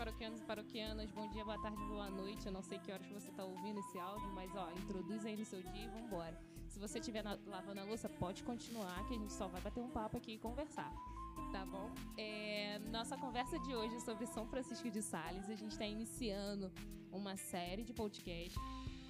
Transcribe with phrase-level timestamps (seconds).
[0.00, 1.10] paroquianos e paroquianas.
[1.10, 2.46] Bom dia, boa tarde, boa noite.
[2.46, 5.44] Eu não sei que horas você está ouvindo esse áudio, mas ó, introduz aí no
[5.44, 6.40] seu dia e vambora.
[6.68, 9.90] Se você estiver lavando a louça, pode continuar, que a gente só vai bater um
[9.90, 10.90] papo aqui e conversar.
[11.52, 11.90] Tá bom?
[12.16, 15.50] É, nossa conversa de hoje é sobre São Francisco de Sales.
[15.50, 16.72] A gente está iniciando
[17.12, 18.58] uma série de podcasts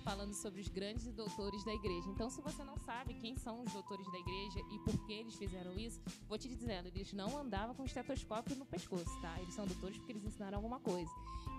[0.00, 2.08] falando sobre os grandes doutores da igreja.
[2.08, 5.34] Então, se você não sabe quem são os doutores da igreja e por que eles
[5.34, 9.40] fizeram isso, vou te dizendo, eles não andavam com estetoscópio no pescoço, tá?
[9.40, 11.10] Eles são doutores porque eles ensinaram alguma coisa.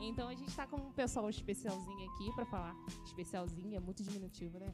[0.01, 2.75] Então, a gente está com um pessoal especialzinho aqui para falar.
[3.05, 4.73] Especialzinho é muito diminutivo, né?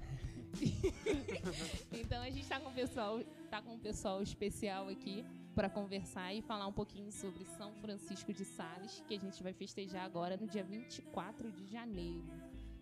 [1.91, 5.26] então, a gente está com um pessoal, tá com um pessoal especial aqui
[5.58, 9.54] para conversar e falar um pouquinho sobre São Francisco de Sales, que a gente vai
[9.54, 12.24] festejar agora no dia 24 de janeiro,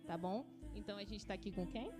[0.06, 0.44] tá bom?
[0.76, 1.90] Então a gente está aqui com quem?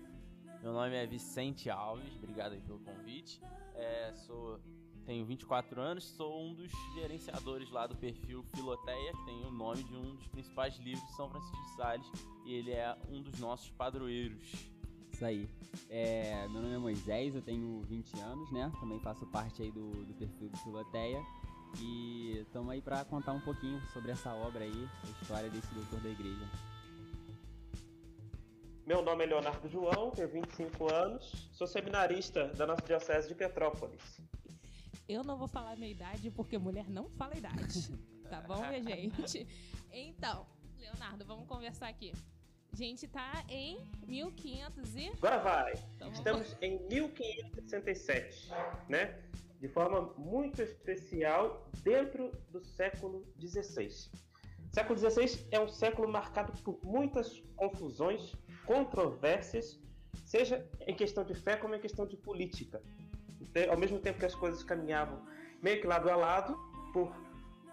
[0.61, 3.41] Meu nome é Vicente Alves, obrigado aí pelo convite.
[3.73, 4.59] É, sou,
[5.03, 9.83] tenho 24 anos, sou um dos gerenciadores lá do perfil Filoteia, que tem o nome
[9.83, 12.07] de um dos principais livros de São Francisco de Sales,
[12.45, 14.69] e ele é um dos nossos padroeiros.
[15.11, 15.49] Isso aí.
[15.89, 18.71] É, meu nome é Moisés, eu tenho 20 anos, né?
[18.79, 21.19] Também faço parte aí do, do perfil do Filoteia.
[21.79, 25.99] E estamos aí para contar um pouquinho sobre essa obra aí, a história desse doutor
[25.99, 26.76] da igreja.
[28.87, 34.21] Meu nome é Leonardo João, tenho 25 anos, sou seminarista da nossa Diocese de Petrópolis.
[35.09, 37.91] Eu não vou falar minha idade porque mulher não fala idade,
[38.31, 39.45] tá bom, minha gente?
[39.91, 40.47] Então,
[40.79, 42.13] Leonardo, vamos conversar aqui.
[42.71, 45.07] A gente tá em 1500 e...
[45.09, 45.73] Agora vai!
[45.97, 46.57] Então, Estamos vamos...
[46.61, 48.49] em 1567,
[48.87, 49.21] né?
[49.59, 54.09] De forma muito especial dentro do século XVI.
[54.71, 58.33] século XVI é um século marcado por muitas confusões,
[58.67, 59.79] controvérsias,
[60.25, 62.81] seja em questão de fé como em questão de política.
[63.41, 65.25] Então, ao mesmo tempo que as coisas caminhavam
[65.63, 66.55] meio que lado a lado,
[66.93, 67.11] por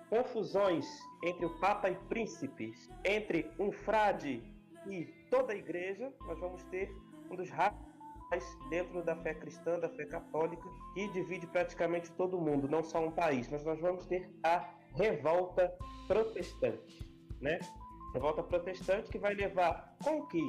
[0.08, 0.86] confusões
[1.22, 4.42] entre o Papa e príncipes, entre um frade
[4.86, 6.94] e toda a igreja, nós vamos ter
[7.30, 7.78] um dos raros
[8.68, 10.62] dentro da fé cristã, da fé católica,
[10.94, 15.72] que divide praticamente todo mundo, não só um país, mas nós vamos ter a revolta
[16.06, 17.08] protestante,
[17.40, 17.58] né?
[18.12, 20.42] Revolta protestante que vai levar com que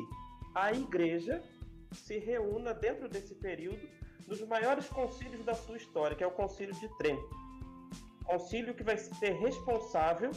[0.55, 1.43] a igreja
[1.91, 3.88] se reúna dentro desse período
[4.25, 7.29] dos maiores concílios da sua história, que é o Concílio de Trento.
[8.23, 10.31] Concílio que vai ser responsável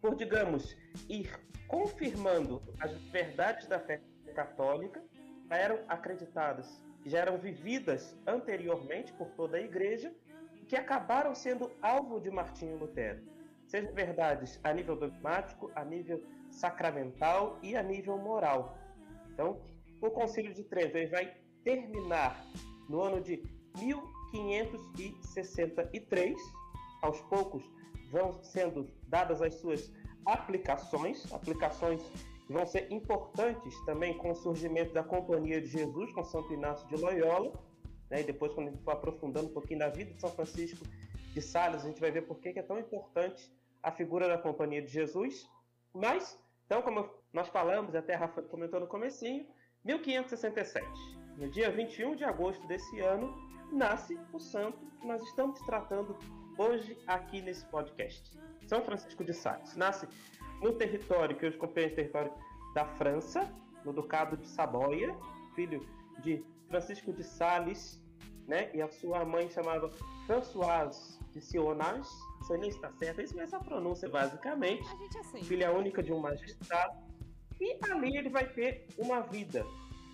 [0.00, 0.76] por, digamos,
[1.08, 1.30] ir
[1.66, 4.00] confirmando as verdades da fé
[4.34, 5.04] católica,
[5.50, 10.14] já eram acreditadas, já eram vividas anteriormente por toda a igreja,
[10.54, 13.22] e que acabaram sendo alvo de Martinho Lutero.
[13.66, 16.24] Sejam verdades a nível dogmático, a nível
[16.58, 18.76] sacramental e a nível moral.
[19.32, 19.60] Então,
[20.00, 21.32] o Concílio de Trento vai
[21.64, 22.44] terminar
[22.88, 23.42] no ano de
[23.78, 26.36] 1563.
[27.02, 27.64] Aos poucos
[28.10, 29.92] vão sendo dadas as suas
[30.26, 32.02] aplicações, aplicações
[32.46, 36.88] que vão ser importantes também com o surgimento da Companhia de Jesus com Santo Inácio
[36.88, 37.52] de Loyola.
[38.10, 38.22] Né?
[38.22, 40.84] E depois, quando a gente for aprofundando um pouquinho na vida de São Francisco
[41.32, 43.52] de Sales, a gente vai ver por que é tão importante
[43.82, 45.46] a figura da Companhia de Jesus.
[45.94, 49.46] Mas, então, como nós falamos, até a Rafa comentou no comecinho,
[49.86, 50.86] 1567,
[51.38, 53.34] no dia 21 de agosto desse ano,
[53.72, 56.14] nasce o santo que nós estamos tratando
[56.58, 58.38] hoje aqui nesse podcast.
[58.66, 59.76] São Francisco de Sales.
[59.76, 60.06] Nasce
[60.60, 62.34] no território que hoje compreende o território
[62.74, 63.50] da França,
[63.82, 65.16] no Ducado de Saboia,
[65.54, 65.80] filho
[66.22, 67.98] de Francisco de Sales,
[68.46, 68.70] né?
[68.74, 69.88] E a sua mãe chamava
[70.26, 74.86] Françoise de Sionage, não sei nem se está certo, isso é essa pronúncia basicamente.
[74.88, 75.46] A gente aceita.
[75.46, 76.96] Filha única de um magistrado.
[77.60, 79.66] E ali ele vai ter uma vida,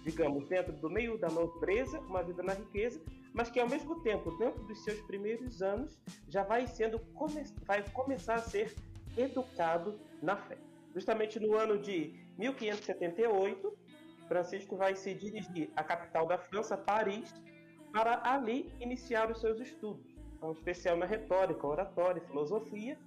[0.02, 3.00] digamos, dentro do meio da nobreza, uma vida na riqueza,
[3.34, 5.98] mas que ao mesmo tempo, dentro dos seus primeiros anos,
[6.28, 7.00] já vai sendo
[7.66, 8.74] vai começar a ser
[9.16, 10.56] educado na fé.
[10.94, 13.76] Justamente no ano de 1578,
[14.28, 17.34] Francisco vai se dirigir à capital da França, Paris,
[17.92, 20.13] para ali iniciar os seus estudos,
[20.50, 22.98] em especial na retórica, oratória e filosofia,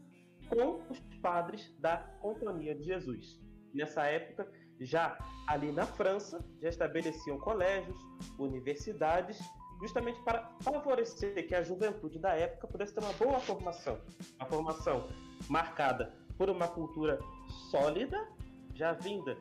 [0.50, 3.40] com os padres da Companhia de Jesus.
[3.74, 4.50] Nessa época,
[4.80, 5.18] já
[5.48, 7.98] ali na França, já estabeleciam colégios,
[8.38, 9.40] universidades,
[9.80, 14.00] justamente para favorecer que a juventude da época pudesse ter uma boa formação,
[14.40, 15.08] uma formação
[15.50, 17.20] marcada por uma cultura
[17.70, 18.28] sólida,
[18.74, 19.38] já vinda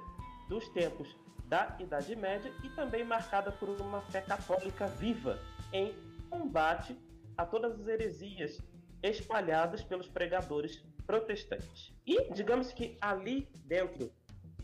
[0.48, 1.16] dos tempos
[1.48, 5.38] da Idade Média e também marcada por uma fé católica viva
[5.72, 5.94] em
[6.28, 6.96] combate
[7.36, 8.60] a todas as heresias
[9.02, 11.94] espalhadas pelos pregadores protestantes.
[12.06, 14.10] E digamos que ali dentro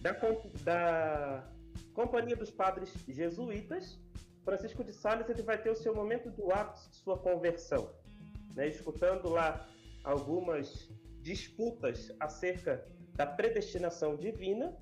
[0.00, 0.12] da,
[0.64, 1.48] da
[1.94, 3.98] Companhia dos Padres Jesuítas,
[4.44, 7.94] Francisco de Sales ele vai ter o seu momento do ápice de sua conversão,
[8.54, 8.68] né?
[8.68, 9.68] escutando lá
[10.02, 10.90] algumas
[11.20, 12.84] disputas acerca
[13.14, 14.76] da predestinação divina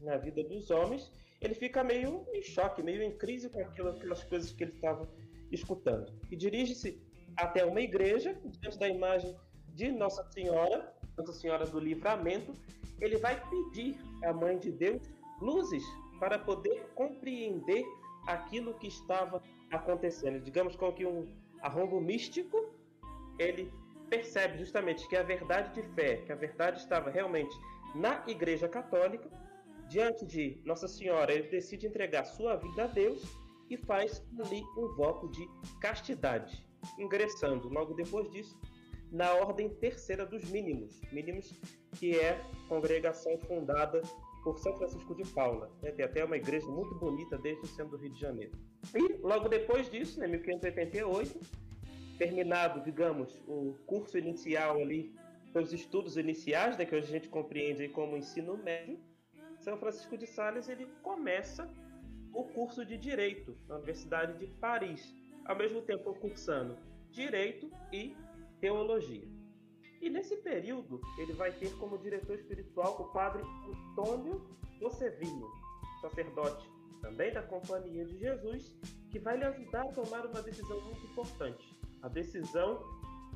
[0.00, 1.10] na vida dos homens,
[1.40, 5.08] ele fica meio em choque, meio em crise com aquelas coisas que ele estava
[5.50, 6.12] escutando.
[6.30, 7.02] E dirige-se
[7.40, 9.34] até uma igreja, diante da imagem
[9.68, 12.52] de Nossa Senhora, Nossa Senhora do Livramento,
[13.00, 15.02] ele vai pedir à Mãe de Deus
[15.40, 15.82] luzes
[16.18, 17.84] para poder compreender
[18.26, 20.40] aquilo que estava acontecendo.
[20.40, 21.26] Digamos com que um
[21.62, 22.74] arrombo místico,
[23.38, 23.72] ele
[24.10, 27.56] percebe justamente que a verdade de fé, que a verdade estava realmente
[27.94, 29.28] na Igreja Católica,
[29.88, 33.22] diante de Nossa Senhora, ele decide entregar sua vida a Deus
[33.68, 35.48] e faz ali um voto de
[35.80, 36.64] castidade,
[36.98, 38.58] ingressando logo depois disso
[39.10, 41.52] na ordem terceira dos mínimos, mínimos
[41.98, 44.02] que é congregação fundada
[44.42, 45.70] por São Francisco de Paula.
[45.82, 45.90] Né?
[45.92, 48.52] Tem até uma igreja muito bonita desde o centro do Rio de Janeiro.
[48.94, 51.40] E logo depois disso, em né, 1588,
[52.18, 55.14] terminado, digamos, o curso inicial ali,
[55.54, 58.98] os estudos iniciais, né, que hoje a gente compreende como ensino médio,
[59.58, 61.68] São Francisco de Sales ele começa
[62.32, 65.14] o curso de Direito na Universidade de Paris,
[65.50, 66.78] ao mesmo tempo cursando
[67.10, 68.16] Direito e
[68.60, 69.28] Teologia.
[70.00, 74.48] E nesse período, ele vai ter como diretor espiritual o padre Antônio
[74.80, 75.48] Osevinho,
[76.00, 76.70] sacerdote
[77.02, 78.78] também da Companhia de Jesus,
[79.10, 82.80] que vai lhe ajudar a tomar uma decisão muito importante, a decisão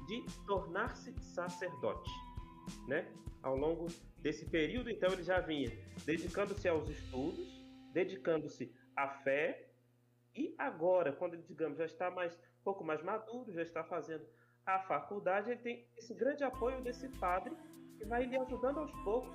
[0.07, 2.11] de tornar-se sacerdote,
[2.87, 3.11] né?
[3.43, 3.89] Ao longo
[4.19, 5.71] desse período, então, ele já vinha
[6.05, 9.74] dedicando-se aos estudos, dedicando-se à fé,
[10.35, 14.27] e agora, quando ele, digamos, já está mais um pouco mais maduro, já está fazendo
[14.67, 17.55] a faculdade, ele tem esse grande apoio desse padre
[17.99, 19.35] que vai lhe ajudando aos poucos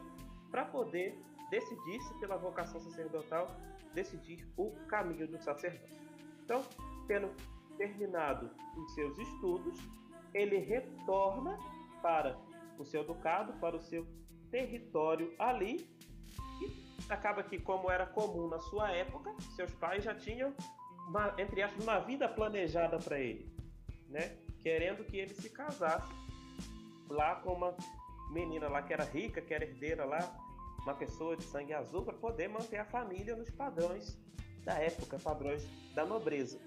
[0.50, 1.18] para poder
[1.50, 3.48] decidir-se pela vocação sacerdotal,
[3.94, 6.00] decidir o caminho do sacerdócio.
[6.44, 6.63] Então,
[7.07, 7.30] tendo
[7.78, 9.80] terminado os seus estudos,
[10.34, 11.57] ele retorna
[12.02, 12.38] para
[12.78, 14.06] o seu ducado, para o seu
[14.52, 15.90] território ali,
[16.62, 20.54] e acaba que, como era comum na sua época, seus pais já tinham,
[21.10, 23.52] uma, entre aspas, uma vida planejada para ele,
[24.08, 24.38] né?
[24.62, 26.14] querendo que ele se casasse
[27.10, 27.76] lá com uma
[28.32, 30.20] menina lá que era rica, que era herdeira lá,
[30.84, 34.18] uma pessoa de sangue azul, para poder manter a família nos padrões
[34.64, 36.60] da época, padrões da nobreza.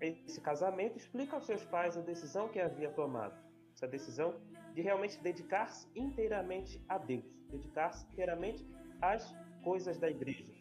[0.00, 3.36] Esse casamento explica aos seus pais a decisão que havia tomado,
[3.74, 4.40] essa decisão
[4.74, 8.64] de realmente dedicar-se inteiramente a Deus, dedicar-se inteiramente
[9.02, 10.59] às coisas da igreja.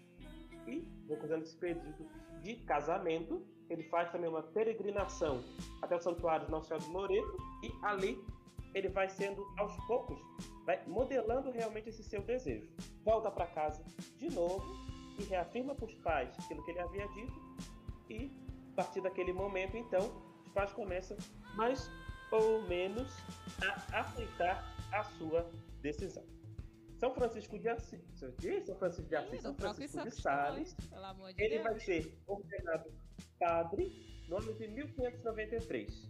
[0.70, 2.08] E, recordando esse período
[2.42, 5.44] de casamento, ele faz também uma peregrinação
[5.82, 8.24] até o Santuário de Nossa Senhora do Loreto e ali
[8.74, 10.20] ele vai sendo aos poucos,
[10.66, 12.70] vai modelando realmente esse seu desejo.
[13.04, 13.84] Volta para casa
[14.18, 14.64] de novo
[15.20, 17.34] e reafirma para os pais aquilo que ele havia dito
[18.10, 18.32] e
[18.74, 20.00] a partir daquele momento então
[20.46, 21.18] os pais começam
[21.56, 21.90] mais
[22.32, 23.12] ou menos
[23.62, 25.50] a aceitar a sua
[25.82, 26.39] decisão.
[27.00, 28.02] São Francisco de Assis,
[28.66, 30.76] São Francisco de Assis, São Francisco de Sales,
[31.38, 32.92] ele vai ser ordenado
[33.40, 36.10] padre no ano de 1593,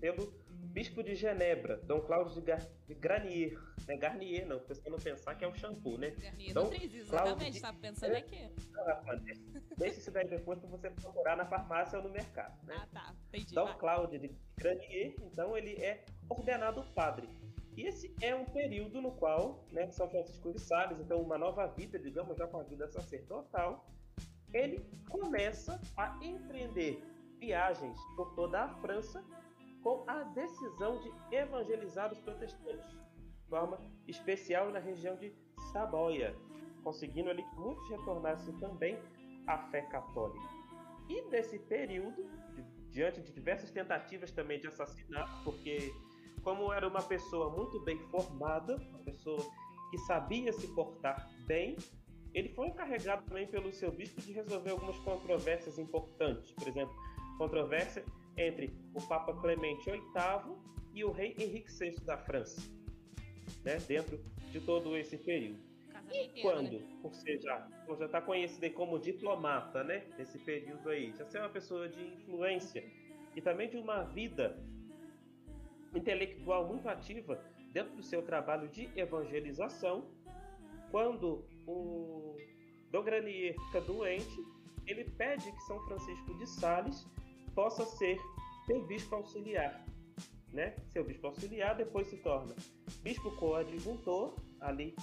[0.00, 0.32] pelo
[0.72, 3.58] bispo de Genebra, Dom Cláudio de, Gar de Granier.
[3.88, 6.10] É Garnier, não, o pessoal não pensar que é o shampoo, né?
[6.10, 7.60] Garnier Dom exatamente, de...
[7.60, 8.48] tá pensando aqui.
[8.76, 9.02] Ah,
[9.76, 12.76] deixa isso daí depois para você procurar na farmácia ou no mercado, né?
[12.78, 13.54] Ah, tá, entendi.
[13.54, 17.28] Dom Cláudio de Granier, então ele é ordenado padre.
[17.78, 21.64] E esse é um período no qual né, São Francisco de Sales, então uma nova
[21.68, 23.86] vida, digamos, já com a vida sacerdotal,
[24.52, 27.00] ele começa a empreender
[27.38, 29.24] viagens por toda a França
[29.80, 35.32] com a decisão de evangelizar os protestantes, de forma especial na região de
[35.70, 36.34] Saboia,
[36.82, 38.98] conseguindo ali que muitos retornassem também
[39.46, 40.48] à fé católica.
[41.08, 42.28] E nesse período,
[42.90, 45.92] diante de diversas tentativas também de assassinato, porque
[46.40, 49.38] como era uma pessoa muito bem formada, uma pessoa
[49.90, 51.76] que sabia se portar bem,
[52.34, 56.52] ele foi encarregado também pelo seu bispo de resolver algumas controvérsias importantes.
[56.52, 56.94] Por exemplo,
[57.38, 58.04] controvérsia
[58.36, 60.56] entre o Papa Clemente VIII
[60.94, 62.60] e o rei Henrique VI da França,
[63.64, 64.18] né, dentro
[64.52, 65.68] de todo esse período.
[66.12, 66.98] E quando, né?
[67.02, 67.68] por ser já,
[67.98, 72.82] já está conhecido como diplomata, né, nesse período aí, já ser uma pessoa de influência
[73.36, 74.58] e também de uma vida
[75.94, 77.42] intelectual muito ativa
[77.72, 80.06] dentro do seu trabalho de evangelização,
[80.90, 82.36] quando o
[82.90, 84.44] Dom Granier fica doente,
[84.86, 87.06] ele pede que São Francisco de Sales
[87.54, 88.18] possa ser
[88.66, 89.84] seu bispo auxiliar.
[90.52, 90.74] Né?
[90.88, 92.54] Seu bispo auxiliar depois se torna
[93.02, 94.96] bispo coadjuntor ali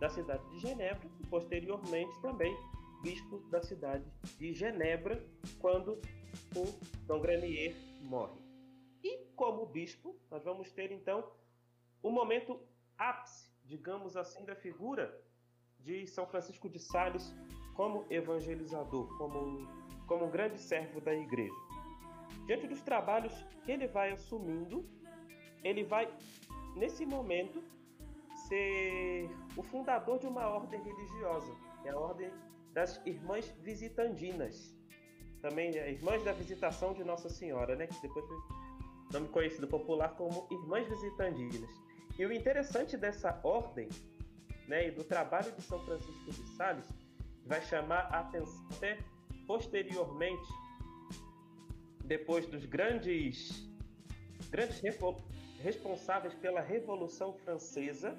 [0.00, 2.56] da cidade de Genebra e posteriormente também
[3.02, 4.04] bispo da cidade
[4.38, 5.22] de Genebra
[5.58, 6.00] quando
[6.54, 6.64] o
[7.06, 8.43] Dom Granier morre.
[9.36, 11.24] Como bispo, nós vamos ter então
[12.02, 12.60] o momento
[12.96, 15.20] ápice, digamos assim, da figura
[15.80, 17.34] de São Francisco de Sales
[17.74, 19.66] como evangelizador, como,
[20.06, 21.54] como um grande servo da igreja.
[22.46, 23.32] Diante dos trabalhos
[23.64, 24.88] que ele vai assumindo,
[25.62, 26.08] ele vai,
[26.76, 27.62] nesse momento,
[28.48, 32.30] ser o fundador de uma ordem religiosa, que é a ordem
[32.72, 34.76] das Irmãs Visitandinas.
[35.40, 37.86] Também é Irmãs da Visitação de Nossa Senhora, né?
[37.86, 38.63] que depois foi
[39.14, 41.70] nome conhecido popular como Irmãs Visitandinas.
[42.18, 43.88] E o interessante dessa ordem
[44.68, 46.86] né, e do trabalho de São Francisco de Sales
[47.46, 48.98] vai chamar a atenção até
[49.46, 50.48] posteriormente,
[52.04, 53.68] depois dos grandes,
[54.50, 54.82] grandes
[55.60, 58.16] responsáveis pela Revolução Francesa,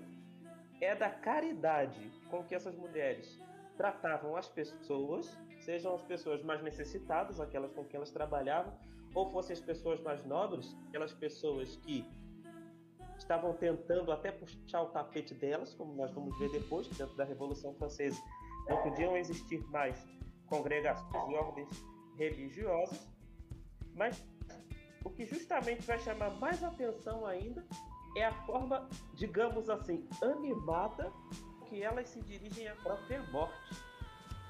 [0.80, 3.40] é da caridade com que essas mulheres
[3.78, 8.74] tratavam as pessoas, sejam as pessoas mais necessitadas, aquelas com quem elas trabalhavam,
[9.16, 12.06] ou fossem as pessoas mais nobres, aquelas pessoas que
[13.18, 17.74] estavam tentando até puxar o tapete delas, como nós vamos ver depois, dentro da Revolução
[17.76, 18.22] Francesa,
[18.68, 20.06] não podiam existir mais
[20.48, 21.70] congregações e ordens
[22.18, 23.10] religiosas,
[23.94, 24.24] mas
[25.04, 27.66] o que justamente vai chamar mais atenção ainda
[28.18, 31.12] é a forma, digamos assim, animada
[31.68, 33.76] que elas se dirigem à própria morte.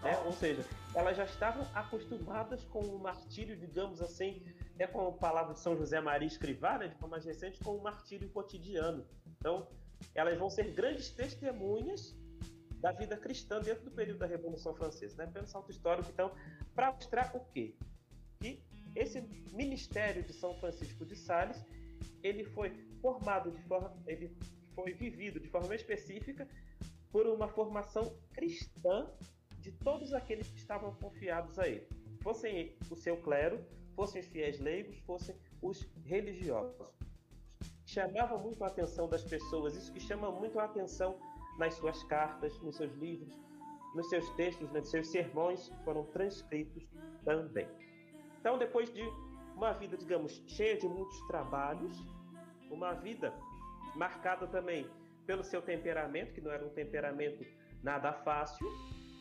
[0.02, 0.18] Né?
[0.26, 4.44] Ou seja, elas já estavam acostumadas com o martírio, digamos assim,
[4.78, 7.76] é com a palavra de São José Maria Escrivá, né, de forma mais recente, com
[7.76, 9.06] o martírio cotidiano.
[9.38, 9.68] Então,
[10.14, 12.16] elas vão ser grandes testemunhas
[12.82, 15.32] da vida cristã dentro do período da Revolução Francesa, né?
[15.32, 16.32] Pelo salto histórico, então,
[16.76, 17.76] para mostrar o quê?
[18.40, 18.64] Que
[18.96, 19.22] esse
[19.54, 21.66] ministério de São Francisco de Sales,
[22.22, 22.70] ele foi
[23.02, 24.38] formado de forma, ele
[24.74, 26.48] foi vivido de forma específica
[27.12, 29.10] por uma formação cristã
[29.60, 31.88] de todos aqueles que estavam confiados a ele.
[32.22, 36.94] Fossem o seu clero, fossem os fiéis leigos, fossem os religiosos.
[37.86, 41.18] Chamava muito a atenção das pessoas, isso que chama muito a atenção
[41.58, 43.34] nas suas cartas, nos seus livros,
[43.96, 46.88] nos seus textos, nos seus sermões, foram transcritos
[47.24, 47.68] também.
[48.40, 49.02] Então, depois de
[49.56, 51.98] uma vida, digamos, cheia de muitos trabalhos,
[52.70, 53.34] uma vida
[53.96, 54.90] marcada também
[55.26, 57.46] pelo seu temperamento, que não era um temperamento
[57.82, 58.68] nada fácil,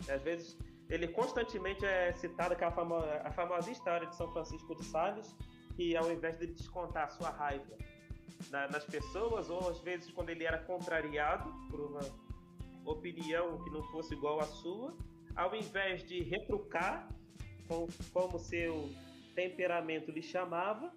[0.08, 2.72] às vezes ele constantemente é citado aquela
[3.24, 5.34] a famosa história de São Francisco de Sales,
[5.76, 7.76] que ao invés de descontar sua raiva
[8.50, 12.00] na, nas pessoas, ou às vezes quando ele era contrariado por uma
[12.84, 14.96] opinião que não fosse igual à sua,
[15.34, 17.08] ao invés de retrucar
[17.66, 18.90] com, como seu
[19.34, 20.92] temperamento lhe chamava,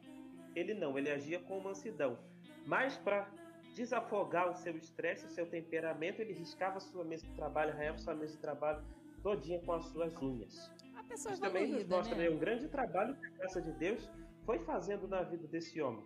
[0.55, 2.17] ele não, ele agia com mansidão.
[2.65, 3.29] Mas para
[3.73, 8.13] desafogar o seu estresse, o seu temperamento, ele riscava sua mesa de trabalho, arranhava sua
[8.13, 8.83] mesa de trabalho
[9.21, 10.71] todinha com as suas unhas.
[10.95, 12.29] A pessoa Isso também nos mostra né?
[12.29, 14.09] um grande trabalho que a graça de Deus
[14.45, 16.03] foi fazendo na vida desse homem.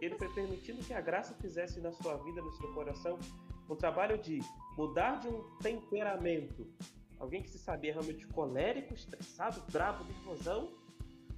[0.00, 3.18] Ele foi permitindo que a graça fizesse na sua vida, no seu coração,
[3.68, 4.40] um trabalho de
[4.76, 6.66] mudar de um temperamento,
[7.18, 10.72] alguém que se sabia realmente colérico, estressado, bravo, nervosão,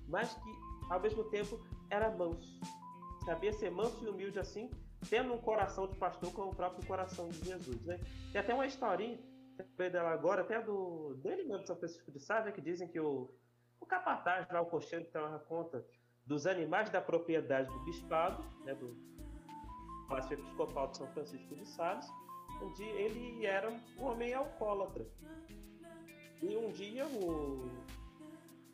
[0.08, 0.50] mas que
[0.90, 2.60] ao mesmo tempo era manso.
[3.24, 4.70] Sabia ser manso e humilde assim,
[5.08, 7.80] tendo um coração de pastor como o próprio coração de Jesus.
[7.84, 8.00] Né?
[8.32, 9.18] Tem até uma historinha
[9.58, 13.30] lembrei dela agora, até do dele mesmo, São Francisco de Sales, que dizem que o,
[13.80, 15.84] o capataz lá, o cocheiro que toma conta
[16.24, 18.96] dos animais da propriedade do bispado, né, do
[20.08, 22.06] Palácio Episcopal de São Francisco de Sales,
[22.76, 25.06] dia ele era um homem alcoólatra.
[26.42, 27.70] E um dia o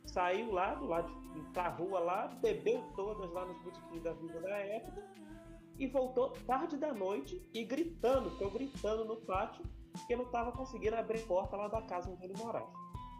[0.05, 1.13] saiu lá do lado
[1.53, 5.03] da rua lá, bebeu todas lá nos botiquins da vida da época
[5.79, 10.97] e voltou tarde da noite e gritando, ficou gritando no pátio porque não estava conseguindo
[10.97, 12.71] abrir a porta lá da casa onde ele morava.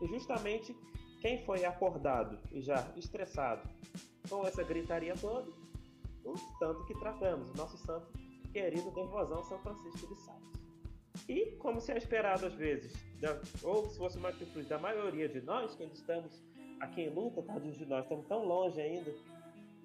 [0.01, 0.77] E justamente
[1.21, 3.69] quem foi acordado e já estressado
[4.29, 5.51] com essa gritaria toda,
[6.25, 8.07] o santo que tratamos, o nosso santo
[8.53, 10.53] querido nervosão São Francisco de Sales.
[11.29, 12.93] E, como se é esperado às vezes,
[13.63, 16.43] ou se fosse uma atitude da maioria de nós, que estamos
[16.81, 19.15] aqui em luta, tadinhos de nós, estamos tão longe ainda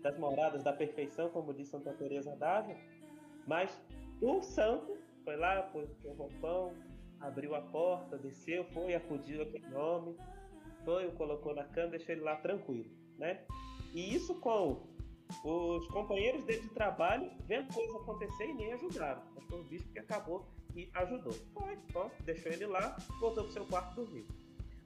[0.01, 2.79] das moradas da perfeição, como diz Santa Teresa d'Ávila,
[3.45, 3.79] mas
[4.21, 6.73] o santo foi lá, pôs o roupão,
[7.19, 10.15] abriu a porta, desceu, foi, acudiu aquele homem,
[10.85, 13.43] foi, o colocou na cama, deixou ele lá tranquilo, né?
[13.93, 14.87] E isso com
[15.43, 19.21] os companheiros dele de trabalho vendo coisas acontecer e nem ajudaram.
[19.35, 21.33] Mas foi o bispo que acabou e ajudou.
[21.53, 24.25] Foi, bom, deixou ele lá, voltou pro seu quarto dormir.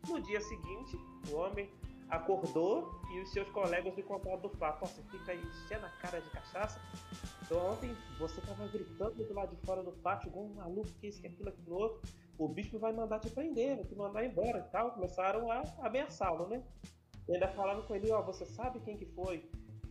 [0.07, 0.97] No dia seguinte,
[1.29, 1.69] o homem
[2.09, 4.87] acordou e os seus colegas lhe contaram do fato.
[4.87, 6.81] Você fica enchendo a cara de cachaça,
[7.51, 11.07] então ontem você tava gritando do lado de fora do pátio, igual um maluco, que
[11.07, 12.01] isso, que aquilo, aquilo outro.
[12.37, 14.91] O bispo vai mandar te prender, vai te mandar embora e tal.
[14.91, 16.63] Começaram a ameaçá-lo, né?
[17.27, 19.49] E ainda falaram com ele, ó, você sabe quem que foi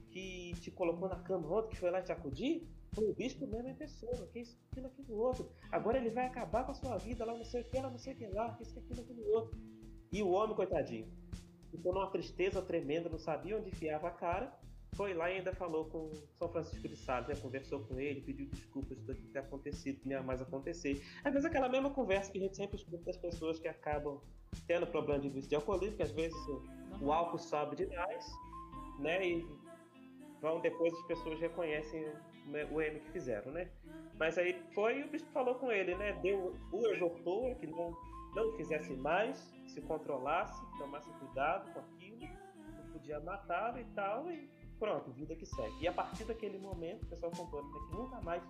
[0.08, 3.68] que te colocou na cama ontem, que foi lá te acudir, foi o bispo mesmo
[3.68, 5.46] em pessoa, que isso, aquilo, aquilo, outro.
[5.70, 7.98] Agora ele vai acabar com a sua vida lá, não sei o que, lá, não
[7.98, 9.60] sei o que lá, que isso, aquilo, aquilo, outro.
[10.10, 11.12] E o homem, coitadinho,
[11.70, 14.59] ficou numa tristeza tremenda, não sabia onde enfiava a cara,
[15.00, 17.34] foi lá e ainda falou com São Francisco de Sales, né?
[17.36, 21.02] conversou com ele, pediu desculpas do que tinha acontecido, que não ia mais acontecer.
[21.24, 24.20] Às vezes aquela mesma conversa que a gente sempre escuta das pessoas que acabam
[24.66, 26.62] tendo problema de vício de alcoolismo, que às vezes o,
[27.00, 28.26] o álcool sobe demais,
[28.98, 29.26] né?
[29.26, 29.48] E
[30.42, 32.04] vão depois as pessoas reconhecem
[32.70, 33.70] o M que fizeram, né?
[34.18, 36.12] Mas aí foi e o bispo falou com ele, né?
[36.20, 37.96] Deu, o exortou que não,
[38.36, 42.28] não fizesse mais, se controlasse, tomasse cuidado com aquilo,
[42.76, 45.76] não podia matá-lo e tal, e pronto, vida que segue.
[45.80, 48.42] E a partir daquele momento, o pessoal contou né, que nunca mais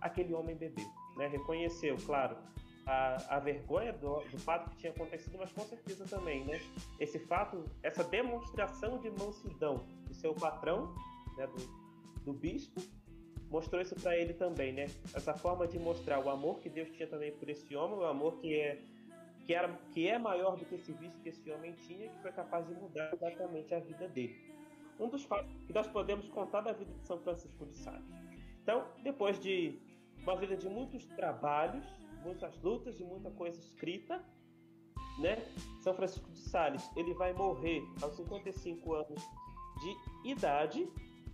[0.00, 0.86] aquele homem bebeu,
[1.16, 1.28] né?
[1.28, 2.36] Reconheceu, claro,
[2.86, 6.60] a, a vergonha do, do, fato que tinha acontecido, mas com certeza também, né?
[6.98, 10.94] Esse fato, essa demonstração de mansidão do seu patrão,
[11.36, 12.80] né, do, do bispo,
[13.50, 14.86] mostrou isso para ele também, né?
[15.14, 18.40] Essa forma de mostrar o amor que Deus tinha também por esse homem, o amor
[18.40, 18.82] que é
[19.46, 22.32] que era que é maior do que esse vício que esse homem tinha, que foi
[22.32, 24.53] capaz de mudar completamente a vida dele.
[24.98, 28.04] Um dos fatos que nós podemos contar da vida de São Francisco de Sales.
[28.62, 29.76] Então, depois de
[30.22, 31.84] uma vida de muitos trabalhos,
[32.22, 34.24] muitas lutas e muita coisa escrita,
[35.18, 35.44] né?
[35.80, 39.22] São Francisco de Sales, ele vai morrer aos 55 anos
[39.80, 39.96] de
[40.30, 40.86] idade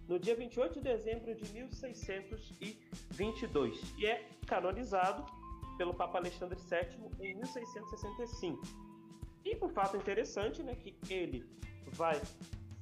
[0.08, 5.24] no dia 28 de dezembro de 1622 e é canonizado
[5.78, 8.60] pelo Papa Alexandre VII em 1665.
[9.44, 11.48] E um fato interessante, né, que ele
[11.92, 12.20] vai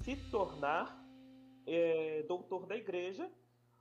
[0.08, 1.04] se tornar
[1.66, 3.30] é, doutor da Igreja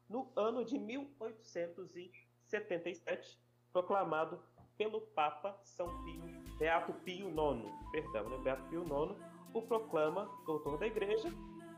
[0.09, 3.39] no ano de 1877,
[3.71, 4.37] proclamado
[4.77, 6.21] pelo Papa São Pio,
[6.59, 9.15] Beato Pio IX, perdão, né, Beato Pio IX,
[9.53, 11.29] o proclama doutor da Igreja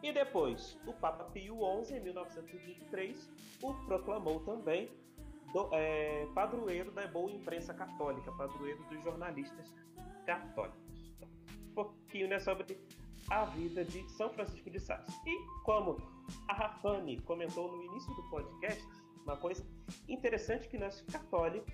[0.01, 4.89] e depois, o Papa Pio XI, em 1923, o proclamou também
[5.53, 9.71] do, é, padroeiro da boa imprensa católica, padroeiro dos jornalistas
[10.25, 11.13] católicos.
[11.69, 12.79] Um pouquinho né, sobre
[13.29, 15.09] a vida de São Francisco de Sales.
[15.25, 15.97] E como
[16.47, 18.83] a Rafane comentou no início do podcast,
[19.23, 19.65] uma coisa
[20.07, 21.71] interessante que nós católicos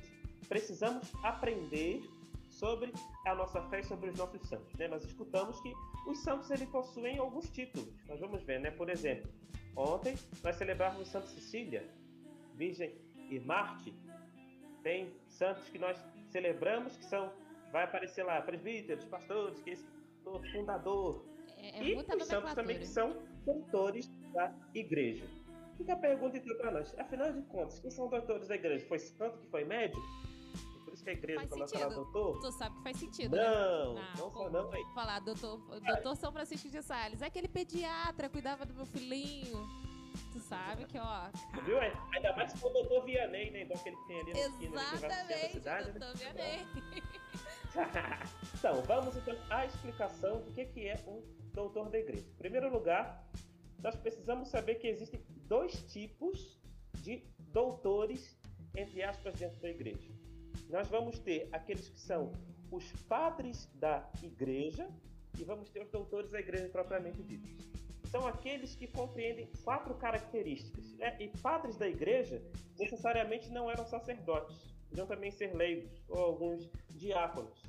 [0.47, 2.01] precisamos aprender
[2.49, 2.93] sobre
[3.25, 4.73] a nossa fé e sobre os nossos santos.
[4.75, 4.87] Né?
[4.87, 5.73] Nós escutamos que
[6.07, 7.93] os santos ele possuem alguns títulos.
[8.07, 8.71] Nós vamos ver, né?
[8.71, 9.29] Por exemplo,
[9.75, 11.87] ontem nós celebramos Santa Cecília,
[12.55, 12.95] Virgem
[13.29, 13.93] e Marte.
[14.83, 15.97] Tem santos que nós
[16.29, 17.31] celebramos que são,
[17.71, 19.85] vai aparecer lá, presbíteros, pastores, que esse
[20.51, 21.23] fundador.
[21.65, 25.25] É, é e os santos também que são doutores da igreja.
[25.77, 26.97] Fica a pergunta então para nós.
[26.97, 28.85] Afinal de contas, quem são doutores da igreja?
[28.87, 30.01] Foi santo que foi médico?
[31.05, 31.95] que a igreja faz coloca sentido.
[31.95, 32.39] doutor?
[32.39, 34.13] Tu sabe que faz sentido, Não, né?
[34.17, 34.83] não só não, aí.
[34.93, 39.67] Falar, doutor, doutor São Francisco de Sales, é aquele pediatra, cuidava do meu filhinho.
[40.31, 41.29] Tu sabe que, ó.
[41.63, 41.77] Viu?
[41.77, 43.61] É, Ainda mais for o doutor Vianney, né?
[43.61, 45.99] Igual aquele que tem ali na esquina a Exatamente, cidade, né?
[45.99, 46.67] doutor Vianney.
[48.57, 51.21] então, vamos então à explicação do que, que é um
[51.55, 52.27] doutor da igreja.
[52.27, 53.25] Em primeiro lugar,
[53.81, 56.59] nós precisamos saber que existem dois tipos
[57.01, 58.37] de doutores,
[58.75, 60.09] entre aspas, dentro da igreja.
[60.69, 62.31] Nós vamos ter aqueles que são
[62.71, 64.89] os padres da igreja
[65.39, 67.65] e vamos ter os doutores da igreja propriamente ditos.
[68.09, 70.93] São aqueles que compreendem quatro características.
[70.97, 71.15] Né?
[71.19, 72.41] E padres da igreja
[72.77, 74.55] necessariamente não eram sacerdotes,
[74.89, 77.63] podiam também ser leigos ou alguns diáconos,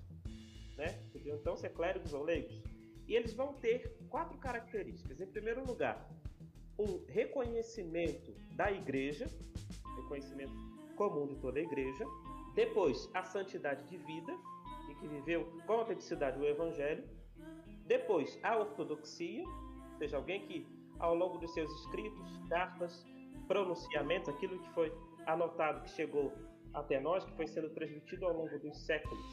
[0.77, 0.99] né?
[1.13, 2.63] podiam então ser clérigos ou leigos.
[3.07, 5.21] E eles vão ter quatro características.
[5.21, 6.09] Em primeiro lugar,
[6.79, 9.27] um reconhecimento da igreja,
[9.97, 10.53] reconhecimento
[10.97, 12.05] comum de toda a igreja.
[12.55, 14.33] Depois, a santidade de vida,
[14.91, 17.05] e que viveu com autenticidade do evangelho.
[17.87, 20.67] Depois, a ortodoxia, ou seja, alguém que
[20.99, 23.05] ao longo dos seus escritos, cartas,
[23.47, 24.93] pronunciamentos, aquilo que foi
[25.27, 26.33] anotado, que chegou
[26.73, 29.25] até nós, que foi sendo transmitido ao longo dos séculos,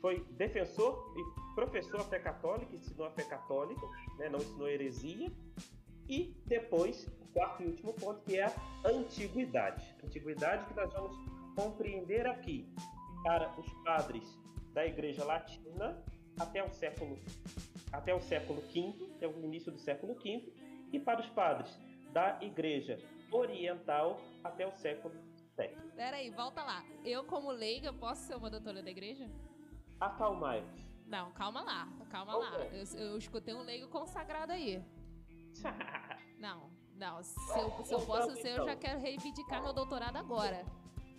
[0.00, 3.84] foi defensor e professor da fé católica, ensinou a fé católica,
[4.16, 5.32] né, não ensinou heresia.
[6.08, 8.54] E depois, o quarto e último ponto, que é a
[8.88, 9.84] antiguidade.
[10.04, 11.16] Antiguidade que nós vamos
[11.56, 12.72] compreender aqui
[13.24, 14.38] para os padres
[14.72, 16.00] da Igreja Latina
[16.38, 17.18] até o século
[17.90, 20.52] até o século V, até o início do século V,
[20.92, 21.76] e para os padres
[22.12, 22.98] da Igreja
[23.32, 25.14] Oriental até o século
[25.56, 25.74] VII.
[25.96, 26.84] Peraí, volta lá.
[27.04, 29.28] Eu, como leiga, posso ser uma doutora da igreja?
[29.98, 30.87] Acalmai-vos.
[31.08, 32.58] Não, calma lá, calma Qual lá.
[32.66, 34.84] Eu, eu escutei um leigo consagrado aí.
[36.38, 37.20] Não, não.
[37.20, 40.64] Se eu, se eu posso ser, eu já quero reivindicar meu doutorado agora.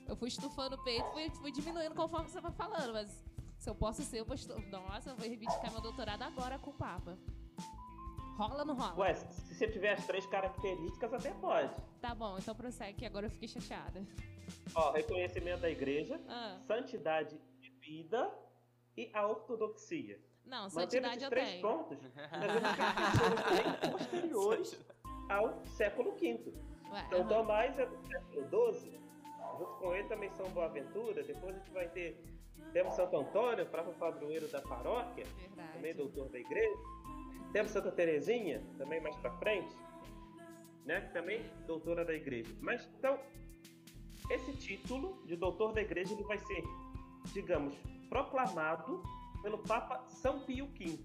[0.07, 3.23] Eu fui estufando o peito, fui, fui diminuindo conforme você vai falando, mas
[3.57, 4.57] se eu posso ser, eu vou estu...
[4.69, 7.17] Nossa, eu vou reivindicar meu doutorado agora com o Papa.
[8.37, 8.97] Rola ou não rola?
[8.97, 11.75] Ué, se você tiver as três características, até pode.
[11.99, 14.01] Tá bom, então prossegue que agora eu fiquei chateada.
[14.73, 18.33] Ó, reconhecimento da igreja, Ah, santidade de vida
[18.99, 20.19] e a ortodoxia.
[20.45, 21.61] não, Mantendo santidade esses eu três tenho.
[21.61, 24.85] pontos, nós vemos que as pessoas bem posteriores
[25.29, 26.53] ao século V.
[26.91, 27.27] Ué, São aham.
[27.29, 28.99] Tomás é do século XII,
[29.57, 32.21] junto com ele também São Boaventura, depois a gente vai ter
[32.73, 35.93] temos Santo Antônio, próprio padroeiro da paróquia, também Verdade.
[35.97, 36.77] doutor da igreja.
[37.53, 39.75] Temos Santa Terezinha, também mais pra frente,
[40.85, 41.01] né?
[41.01, 42.53] que Também doutora da igreja.
[42.61, 43.17] Mas então,
[44.29, 46.61] esse título de doutor da igreja ele vai ser,
[47.33, 47.73] digamos,
[48.09, 49.03] proclamado
[49.41, 50.99] pelo Papa São Pio V.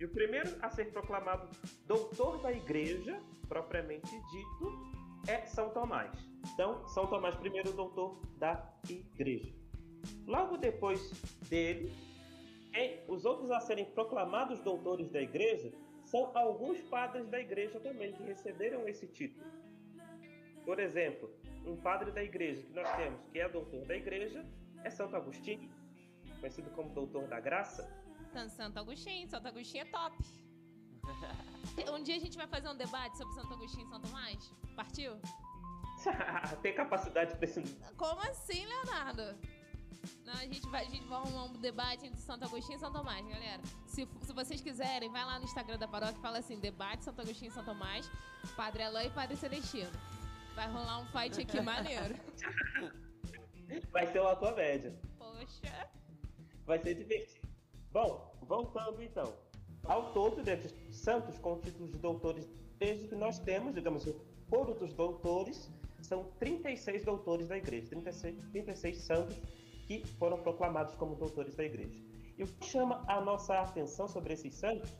[0.00, 1.48] E o primeiro a ser proclamado
[1.86, 4.88] doutor da igreja, propriamente dito,
[5.26, 6.12] é São Tomás.
[6.52, 9.52] Então, São Tomás, primeiro doutor da igreja.
[10.26, 11.10] Logo depois
[11.48, 11.92] dele,
[13.08, 15.72] os outros a serem proclamados doutores da igreja
[16.04, 19.44] são alguns padres da igreja também que receberam esse título.
[20.64, 21.30] Por exemplo,
[21.66, 24.44] um padre da igreja que nós temos, que é doutor da igreja,
[24.84, 25.68] é Santo Agostinho,
[26.38, 27.88] conhecido como doutor da graça.
[28.30, 30.16] Então, Santo Agostinho, Santo Agostinho é top.
[31.92, 34.52] Um dia a gente vai fazer um debate sobre Santo Agostinho e São Tomás?
[34.74, 35.12] Partiu?
[36.62, 37.62] Tem capacidade para esse.
[37.96, 39.38] Como assim, Leonardo?
[40.24, 42.92] Não, a gente vai, a gente vai arrumar um debate entre Santo Agostinho e São
[42.92, 43.62] Tomás, galera.
[43.86, 47.20] Se, se vocês quiserem, vai lá no Instagram da paróquia e fala assim: debate Santo
[47.20, 48.10] Agostinho e São Tomás,
[48.56, 49.90] Padre Alain e Padre Celestino.
[50.54, 52.14] Vai rolar um fight aqui maneiro.
[53.90, 54.98] Vai ser uma comédia.
[55.18, 55.90] Poxa.
[56.68, 57.48] Vai ser divertido.
[57.90, 59.32] Bom, voltando então.
[59.84, 62.46] Ao todo, desses santos com títulos de doutores
[62.78, 64.14] igreja que nós temos, digamos, o
[64.50, 65.70] coro dos doutores,
[66.02, 69.36] são 36 doutores da igreja, 36, 36 santos
[69.86, 71.98] que foram proclamados como doutores da igreja.
[72.36, 74.92] E o que chama a nossa atenção sobre esses santos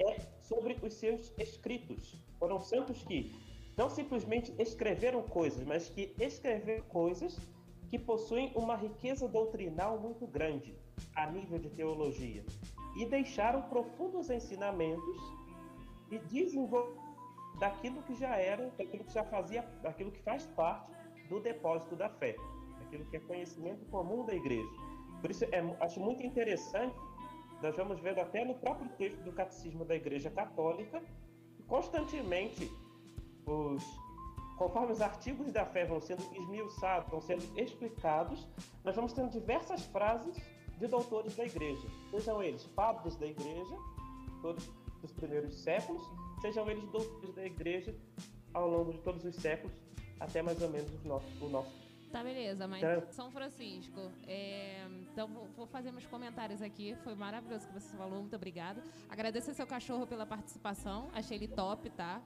[0.00, 2.16] é sobre os seus escritos.
[2.40, 3.32] Foram santos que
[3.76, 7.38] não simplesmente escreveram coisas, mas que escreveram coisas
[7.92, 10.74] que possuem uma riqueza doutrinal muito grande
[11.14, 12.42] a nível de teologia
[12.96, 15.20] e deixaram profundos ensinamentos
[16.10, 17.02] e desenvolveram
[17.60, 20.90] daquilo que já era, daquilo que já fazia, daquilo que faz parte
[21.28, 22.34] do depósito da fé,
[22.78, 24.70] daquilo que é conhecimento comum da igreja.
[25.20, 26.96] Por isso, é, acho muito interessante,
[27.62, 31.02] nós vamos ver até no próprio texto do Catecismo da Igreja Católica,
[31.68, 32.72] constantemente
[33.44, 33.84] os
[34.56, 38.46] conforme os artigos da fé vão sendo esmiuçados, vão sendo explicados,
[38.84, 40.36] nós vamos tendo diversas frases
[40.78, 43.76] de doutores da igreja, sejam eles padres da igreja,
[44.40, 44.68] todos
[45.00, 46.02] dos primeiros séculos,
[46.40, 47.94] sejam eles doutores da igreja
[48.54, 49.74] ao longo de todos os séculos,
[50.20, 53.10] até mais ou menos o nosso, o nosso Tá, beleza, mas Tá.
[53.10, 56.94] São Francisco, é, então vou, fazer meus comentários aqui.
[57.02, 58.82] Foi maravilhoso o que você falou, muito obrigado.
[59.08, 62.20] Agradeço ao seu cachorro pela participação, achei ele top, tá?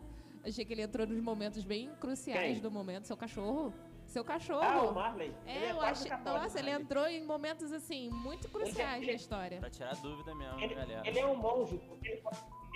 [0.47, 2.61] Achei que ele entrou nos momentos bem cruciais Quem?
[2.61, 3.05] do momento.
[3.07, 3.73] Seu cachorro?
[4.07, 4.63] Seu cachorro!
[4.63, 5.35] Ah, o Marley.
[5.45, 6.09] É, ele é eu achei.
[6.09, 6.45] católico.
[6.45, 9.59] Nossa, ele entrou em momentos assim, muito cruciais ele- da história.
[9.59, 11.03] Pra tirar dúvida mesmo, Ele, galera.
[11.09, 12.23] ele é um monge, porque ele,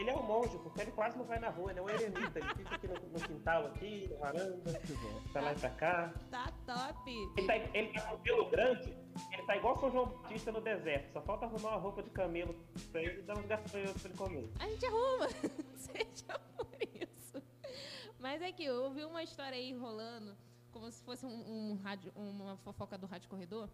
[0.01, 2.41] ele é um monge, porque ele quase não vai na rua, ele é um eremita,
[2.41, 4.81] ele fica aqui no, no quintal, aqui, na varanda,
[5.33, 6.13] pra lá e pra cá.
[6.33, 7.11] Tá top!
[7.37, 8.93] Ele tá, ele tá com pelo grande,
[9.33, 12.57] ele tá igual São João Batista no deserto, só falta arrumar uma roupa de camelo
[12.91, 14.51] pra ele e dar uns gafanhotos pra ele comer.
[14.59, 15.29] A gente arruma,
[15.79, 16.41] seja.
[18.21, 20.37] Mas é que eu ouvi uma história aí rolando,
[20.71, 21.31] como se fosse um,
[21.73, 23.69] um rádio, uma fofoca do Rádio Corredor,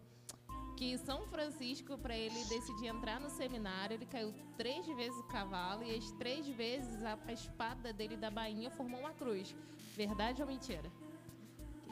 [0.77, 5.83] que São Francisco, para ele decidir entrar no seminário, ele caiu três vezes do cavalo
[5.83, 9.55] e as três vezes a, a espada dele da bainha formou uma cruz.
[9.95, 10.89] Verdade ou mentira?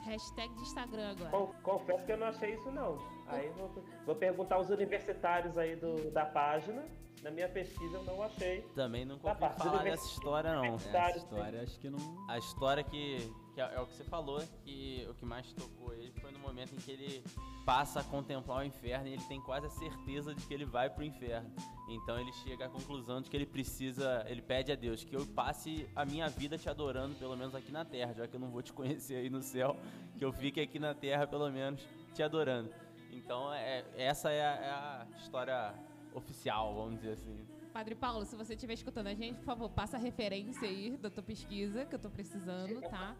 [0.06, 1.32] Hashtag de Instagram agora.
[1.32, 2.98] Con- confesso que eu não achei isso não.
[3.28, 6.84] Aí vou, vou perguntar aos universitários aí do, da página.
[7.26, 8.62] Na minha pesquisa eu não achei.
[8.76, 10.76] Também não Da ouvi falar dessa história, não.
[10.76, 12.26] Essa história acho que não.
[12.30, 13.18] A história que,
[13.56, 16.38] que é, é o que você falou, que o que mais tocou ele foi no
[16.38, 17.24] momento em que ele
[17.66, 20.88] passa a contemplar o inferno e ele tem quase a certeza de que ele vai
[20.88, 21.52] pro inferno.
[21.90, 25.26] Então ele chega à conclusão de que ele precisa, ele pede a Deus que eu
[25.26, 28.52] passe a minha vida te adorando, pelo menos aqui na terra, já que eu não
[28.52, 29.76] vou te conhecer aí no céu,
[30.16, 31.82] que eu fique aqui na terra, pelo menos,
[32.14, 32.70] te adorando.
[33.15, 35.73] Então é, essa é a, é a história
[36.13, 37.47] oficial, vamos dizer assim.
[37.73, 41.10] Padre Paulo, se você estiver escutando a gente, por favor, passa a referência aí da
[41.10, 43.15] tua pesquisa, que eu tô precisando, tá?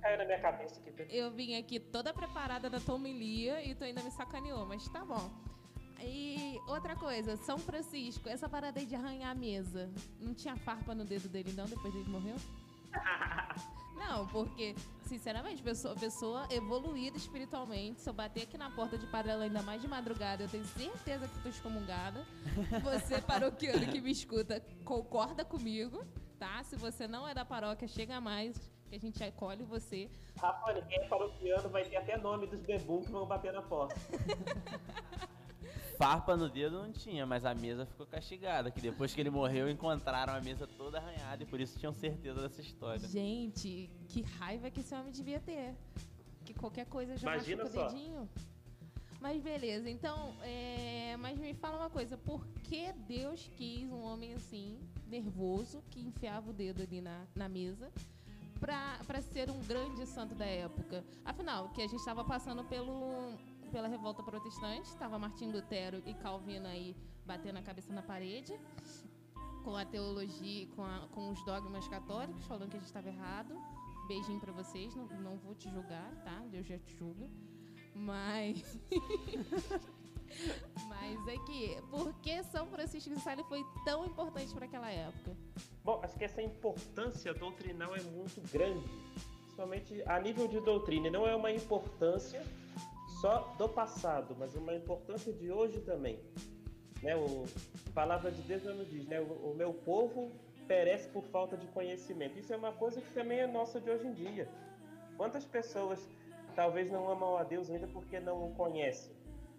[0.00, 1.06] Caiu na minha cabeça aqui.
[1.10, 5.04] Eu vim aqui toda preparada da tua homilia e tu ainda me sacaneou, mas tá
[5.04, 5.28] bom.
[6.00, 9.90] E outra coisa, São Francisco, essa parada aí de arranhar a mesa.
[10.20, 12.36] Não tinha farpa no dedo dele, não, depois ele morreu?
[14.06, 19.32] Não, porque, sinceramente, pessoa, pessoa evoluída espiritualmente, se eu bater aqui na porta de Padre
[19.32, 22.24] ainda mais de madrugada, eu tenho certeza que tô excomungada.
[22.82, 26.04] Você, paroquiano que me escuta, concorda comigo,
[26.38, 26.62] tá?
[26.64, 30.10] Se você não é da paróquia, chega mais, que a gente acolhe você.
[30.38, 33.94] Rafa, quem é paroquiano vai ter até nome dos bebuns que vão bater na porta.
[35.96, 38.70] Farpa no dedo não tinha, mas a mesa ficou castigada.
[38.70, 42.40] Que depois que ele morreu, encontraram a mesa toda arranhada e por isso tinham certeza
[42.40, 43.06] dessa história.
[43.08, 45.74] Gente, que raiva que esse homem devia ter.
[46.44, 47.88] Que qualquer coisa já Imagina machuca o só.
[47.94, 48.28] dedinho.
[49.20, 51.16] Mas beleza, então, é...
[51.18, 54.78] mas me fala uma coisa, por que Deus quis um homem assim,
[55.08, 57.90] nervoso, que enfiava o dedo ali na, na mesa,
[58.60, 61.02] pra, pra ser um grande santo da época?
[61.24, 63.32] Afinal, que a gente estava passando pelo,
[63.70, 66.96] pela revolta protestante, estava Martim Lutero e Calvino aí
[67.26, 68.58] batendo a cabeça na parede,
[69.64, 73.54] com a teologia, com, a- com os dogmas católicos, falando que a gente estava errado.
[74.06, 76.42] Beijinho pra vocês, não, não vou te julgar, tá?
[76.50, 77.26] Deus já te julga.
[77.94, 78.78] Mas.
[80.88, 85.36] Mas é que, por que São Francisco de Sales foi tão importante para aquela época?
[85.84, 88.84] Bom, acho que essa importância doutrinal é muito grande,
[89.42, 91.08] principalmente a nível de doutrina.
[91.10, 92.44] Não é uma importância
[93.24, 96.20] só do passado, mas uma importância de hoje também.
[97.02, 97.16] Né?
[97.16, 97.46] O,
[97.94, 99.18] palavra de Deus nos diz, né?
[99.18, 100.30] O, o meu povo
[100.68, 102.38] perece por falta de conhecimento.
[102.38, 104.46] Isso é uma coisa que também é nossa de hoje em dia.
[105.16, 106.06] Quantas pessoas
[106.54, 109.10] talvez não amam a Deus ainda porque não o conhecem?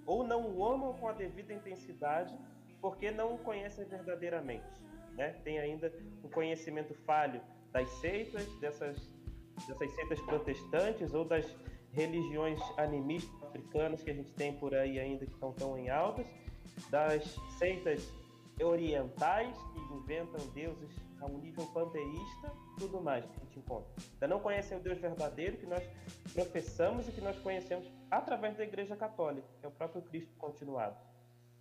[0.05, 2.37] Ou não o amam com a devida intensidade
[2.79, 4.79] porque não o conhecem verdadeiramente?
[5.13, 5.29] Né?
[5.43, 8.95] Tem ainda o conhecimento falho das seitas, dessas,
[9.67, 11.47] dessas seitas protestantes ou das
[11.93, 16.25] religiões animistas africanas que a gente tem por aí ainda que estão tão em altas,
[16.89, 17.23] das
[17.57, 18.11] seitas
[18.61, 20.91] orientais que inventam deuses
[21.21, 23.89] a um nível panteísta, tudo mais que a gente encontra.
[24.13, 25.83] Ainda não conhecem o Deus verdadeiro que nós
[26.33, 30.95] professamos e que nós conhecemos através da Igreja Católica, que é o próprio Cristo continuado.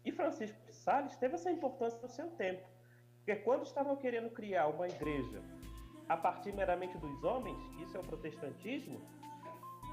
[0.04, 2.62] E Francisco de Sales teve essa importância no seu tempo,
[3.18, 5.42] porque quando estavam querendo criar uma igreja
[6.08, 9.00] a partir meramente dos homens, isso é o protestantismo,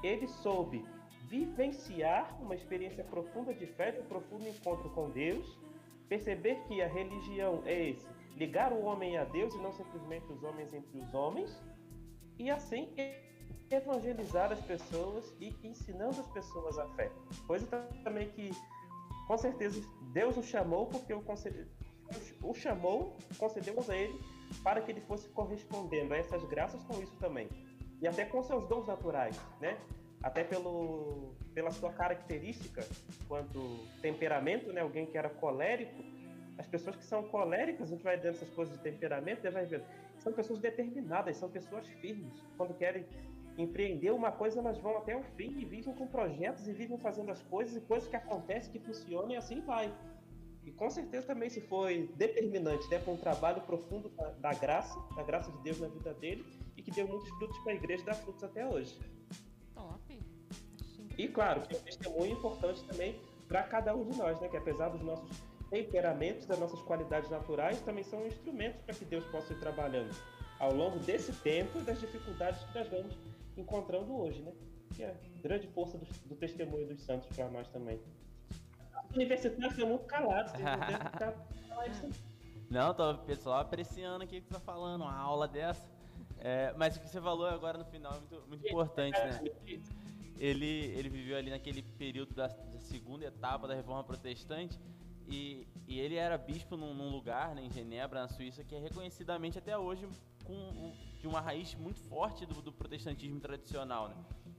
[0.02, 0.84] ele soube
[1.32, 5.58] vivenciar uma experiência profunda de fé, um profundo encontro com Deus,
[6.06, 10.42] perceber que a religião é esse, ligar o homem a Deus e não simplesmente os
[10.42, 11.58] homens entre os homens,
[12.38, 12.92] e assim
[13.70, 17.10] evangelizar as pessoas e ensinando as pessoas a fé.
[17.46, 17.66] Coisa
[18.04, 18.50] também que,
[19.26, 19.80] com certeza,
[20.12, 21.66] Deus o chamou porque o, conce-
[22.42, 24.20] o chamou, concedeu a ele
[24.62, 27.48] para que ele fosse correspondendo a essas graças com isso também.
[28.02, 29.78] E até com seus dons naturais, né?
[30.22, 32.86] Até pelo, pela sua característica
[33.26, 34.80] quanto temperamento, né?
[34.80, 36.02] Alguém que era colérico.
[36.58, 39.84] As pessoas que são coléricas, a gente vai dando essas coisas de temperamento, vai vendo.
[40.18, 42.32] São pessoas determinadas, são pessoas firmes.
[42.56, 43.04] Quando querem
[43.58, 47.30] empreender uma coisa, elas vão até o fim e vivem com projetos e vivem fazendo
[47.30, 49.92] as coisas e coisas que acontecem, que funcionam e assim vai.
[50.64, 54.96] E com certeza também isso foi determinante, né, para um trabalho profundo da, da graça,
[55.16, 56.44] da graça de Deus na vida dele
[56.76, 58.96] e que deu muitos frutos para a igreja dá frutos até hoje.
[61.18, 64.56] E claro, que é um testemunho importante também para cada um de nós, né, que
[64.56, 65.30] apesar dos nossos
[65.70, 70.14] temperamentos, das nossas qualidades naturais, também são instrumentos para que Deus possa ir trabalhando
[70.58, 73.18] ao longo desse tempo e das dificuldades que nós vamos
[73.56, 74.52] encontrando hoje, né?
[74.94, 78.00] Que é a grande força do, do testemunho dos santos para nós também.
[79.10, 81.42] Os universitários estão muito calados, calados
[81.98, 82.12] também.
[82.70, 85.90] Não, tô pessoal apreciando aqui o que você tá falando, uma aula dessa.
[86.38, 89.40] É, mas o que você falou agora no final é muito, muito importante, né?
[90.38, 94.78] Ele, ele viveu ali naquele período da, da segunda etapa da reforma protestante
[95.28, 98.78] e, e ele era bispo num, num lugar, né, em Genebra, na Suíça, que é
[98.78, 100.08] reconhecidamente até hoje
[100.44, 104.16] com de uma raiz muito forte do, do protestantismo tradicional, né?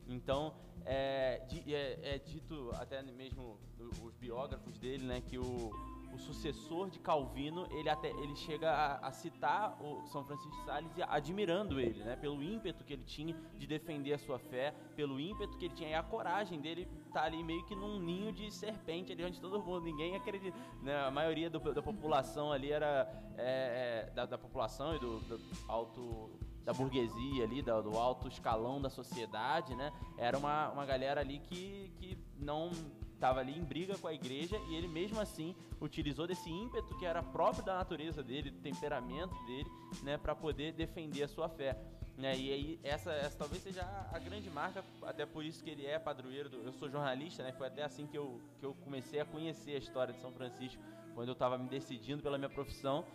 [0.07, 0.55] Então,
[0.85, 3.59] é, é- é dito até mesmo
[4.01, 5.71] os biógrafos dele, né, que o,
[6.13, 10.65] o sucessor de Calvino, ele até ele chega a, a citar o São Francisco de
[10.65, 15.19] Sales admirando ele, né, pelo ímpeto que ele tinha de defender a sua fé, pelo
[15.19, 18.51] ímpeto que ele tinha e a coragem dele estar ali meio que num ninho de
[18.51, 23.09] serpente ali onde todo mundo, ninguém acredita, né, a maioria do- da população ali era
[23.37, 26.29] é, é, da, da população e do, do alto
[26.63, 29.91] da burguesia ali, do alto escalão da sociedade, né?
[30.17, 32.71] Era uma, uma galera ali que, que não
[33.23, 37.05] estava ali em briga com a igreja e ele mesmo assim utilizou desse ímpeto que
[37.05, 39.69] era próprio da natureza dele, do temperamento dele,
[40.03, 41.77] né, para poder defender a sua fé.
[42.17, 43.81] Né, e aí essa, essa talvez seja
[44.11, 46.49] a, grande marca, até por isso que ele é padroeiro.
[46.49, 47.51] Do, eu sou jornalista, né?
[47.53, 50.79] Foi até assim que eu, que eu comecei a conhecer a história de São Francisco,
[51.15, 53.05] quando eu estava me decidindo pela minha profissão.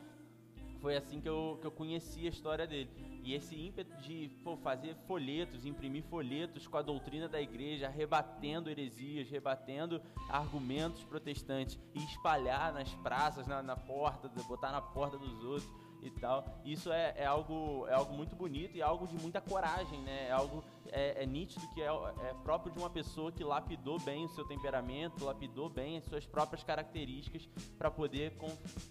[0.80, 2.90] foi assim que eu, que eu conheci a história dele.
[3.28, 8.70] E esse ímpeto de pô, fazer folhetos, imprimir folhetos com a doutrina da igreja, rebatendo
[8.70, 15.44] heresias, rebatendo argumentos protestantes e espalhar nas praças, na, na porta, botar na porta dos
[15.44, 16.42] outros e tal.
[16.64, 20.28] Isso é, é, algo, é algo muito bonito e algo de muita coragem, né?
[20.28, 24.24] É algo é, é nítido que é, é, próprio de uma pessoa que lapidou bem
[24.24, 28.38] o seu temperamento, lapidou bem as suas próprias características para poder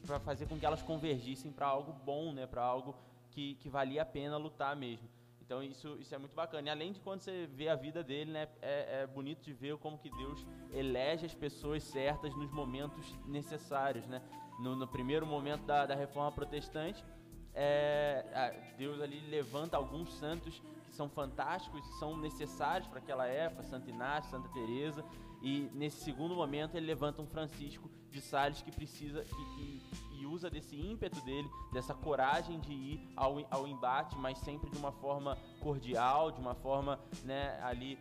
[0.06, 2.46] para fazer com que elas convergissem para algo bom, né?
[2.46, 2.94] Para algo
[3.38, 5.08] que, que valia a pena lutar mesmo.
[5.40, 6.68] Então isso, isso é muito bacana.
[6.68, 9.78] E além de quando você vê a vida dele, né, é, é, bonito de ver
[9.78, 14.24] como que Deus elege as pessoas certas nos momentos necessários, né?
[14.60, 17.06] No, no primeiro momento da, da reforma protestante,
[17.54, 23.64] é, Deus ali levanta alguns santos que são fantásticos e são necessários para aquela época,
[23.66, 25.06] Santo Inácio, Santa Teresa,
[25.44, 30.26] e nesse segundo momento ele levanta um Francisco de Sales que precisa que, que e
[30.26, 34.92] usa desse ímpeto dele, dessa coragem de ir ao, ao embate, mas sempre de uma
[34.92, 37.98] forma cordial, de uma forma né, ali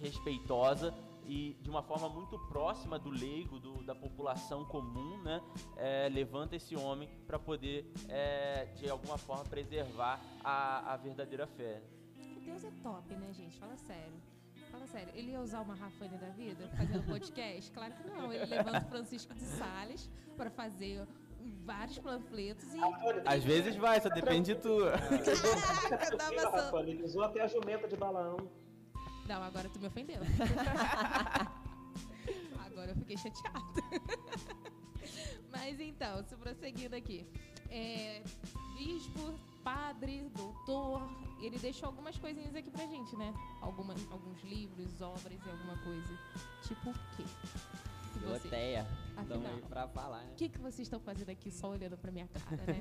[0.00, 0.94] respeitosa
[1.26, 5.40] e de uma forma muito próxima do leigo, do, da população comum, né,
[5.76, 11.82] é, levanta esse homem para poder, é, de alguma forma, preservar a, a verdadeira fé.
[12.44, 13.56] Deus é top, né, gente?
[13.58, 14.20] Fala sério.
[14.70, 17.70] Fala sério, ele ia usar uma Rafane da vida fazendo podcast?
[17.72, 18.32] Claro que não.
[18.32, 21.06] Ele levanta o Francisco de Sales para fazer
[21.64, 22.78] vários panfletos e.
[23.26, 24.78] Às vezes vai, só depende de tu.
[25.88, 28.36] Caraca, tava Ele usou até a jumenta de balão.
[29.26, 30.20] Não, agora tu me ofendeu.
[32.66, 33.60] agora eu fiquei chateada.
[35.50, 37.26] Mas então, se prosseguindo aqui.
[37.68, 38.22] É,
[38.76, 41.08] bispo, padre, doutor,
[41.40, 43.32] ele deixou algumas coisinhas aqui pra gente, né?
[43.60, 46.18] Alguma, alguns livros, obras e alguma coisa.
[46.62, 47.24] Tipo o quê?
[49.22, 50.30] Estamos aí falar, né?
[50.32, 52.80] O que, que vocês estão fazendo aqui só olhando pra minha cara, né?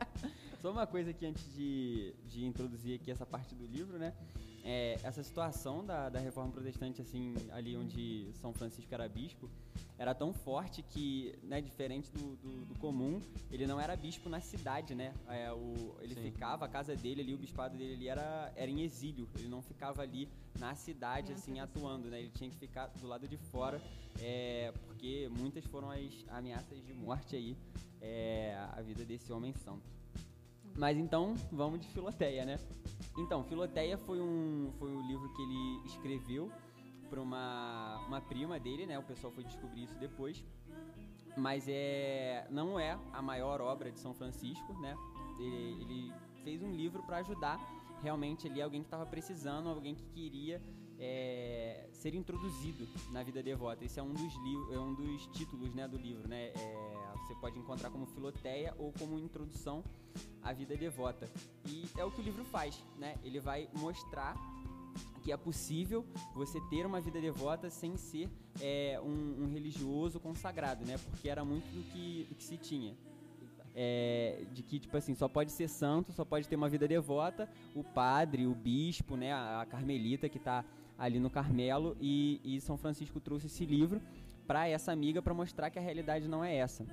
[0.60, 4.14] só uma coisa aqui antes de, de introduzir aqui essa parte do livro, né?
[4.62, 9.50] É, essa situação da, da reforma protestante, assim, ali onde São Francisco era bispo,
[10.00, 14.40] era tão forte que, né, diferente do, do, do comum, ele não era bispo na
[14.40, 15.12] cidade, né?
[15.28, 16.22] É, o, ele Sim.
[16.22, 19.60] ficava, a casa dele ali, o bispado dele ali era, era em exílio, ele não
[19.60, 20.26] ficava ali
[20.58, 22.18] na cidade, assim, atuando, né?
[22.18, 23.78] Ele tinha que ficar do lado de fora,
[24.18, 27.54] é, porque muitas foram as ameaças de morte aí,
[28.00, 29.86] é, a vida desse homem santo.
[30.78, 32.58] Mas então, vamos de Filoteia, né?
[33.18, 36.50] Então, Filoteia foi um, foi um livro que ele escreveu
[37.10, 38.98] para uma, uma prima dele, né?
[38.98, 40.42] O pessoal foi descobrir isso depois.
[41.36, 44.96] Mas é, não é a maior obra de São Francisco, né?
[45.38, 46.12] Ele, ele
[46.44, 47.58] fez um livro para ajudar
[48.02, 50.62] realmente ali alguém que estava precisando, alguém que queria
[50.98, 53.84] é, ser introduzido na vida devota.
[53.84, 54.32] Esse é um dos,
[54.72, 56.48] é um dos títulos né, do livro, né?
[56.48, 59.82] É, você pode encontrar como filoteia ou como introdução
[60.42, 61.28] à vida devota.
[61.66, 63.16] E é o que o livro faz, né?
[63.24, 64.36] Ele vai mostrar
[65.22, 66.04] que é possível
[66.34, 68.28] você ter uma vida devota sem ser
[68.60, 70.98] é, um, um, religioso consagrado, né?
[70.98, 72.94] Porque era muito do que, do que se tinha.
[73.74, 77.48] É, de que, tipo assim, só pode ser santo, só pode ter uma vida devota
[77.74, 79.32] o padre, o bispo, né?
[79.32, 80.64] A, carmelita que está
[80.98, 84.00] ali no Carmelo e, e São Francisco trouxe esse livro
[84.46, 86.84] para essa amiga para mostrar que a realidade não é essa.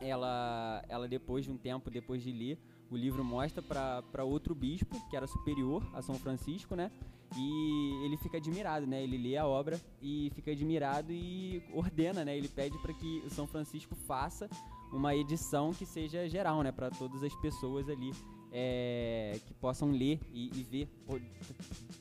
[0.00, 2.58] Ela, ela depois de um tempo, depois de ler,
[2.90, 6.90] o livro mostra para outro bispo, que era superior a São Francisco, né?
[7.34, 9.02] E ele fica admirado, né?
[9.02, 12.36] Ele lê a obra e fica admirado e ordena, né?
[12.36, 14.48] Ele pede para que o São Francisco faça
[14.92, 16.70] uma edição que seja geral, né?
[16.70, 18.12] Para todas as pessoas ali
[18.52, 21.18] é, que possam ler e, e ver pô,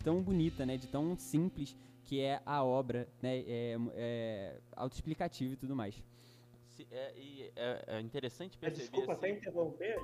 [0.04, 0.78] tão bonita, né?
[0.78, 3.40] De tão simples que é a obra, né?
[3.40, 6.02] É, é autoexplicativo e tudo mais.
[6.92, 8.84] É, é, é interessante perceber.
[8.84, 9.26] Desculpa assim...
[9.26, 9.98] até interromper,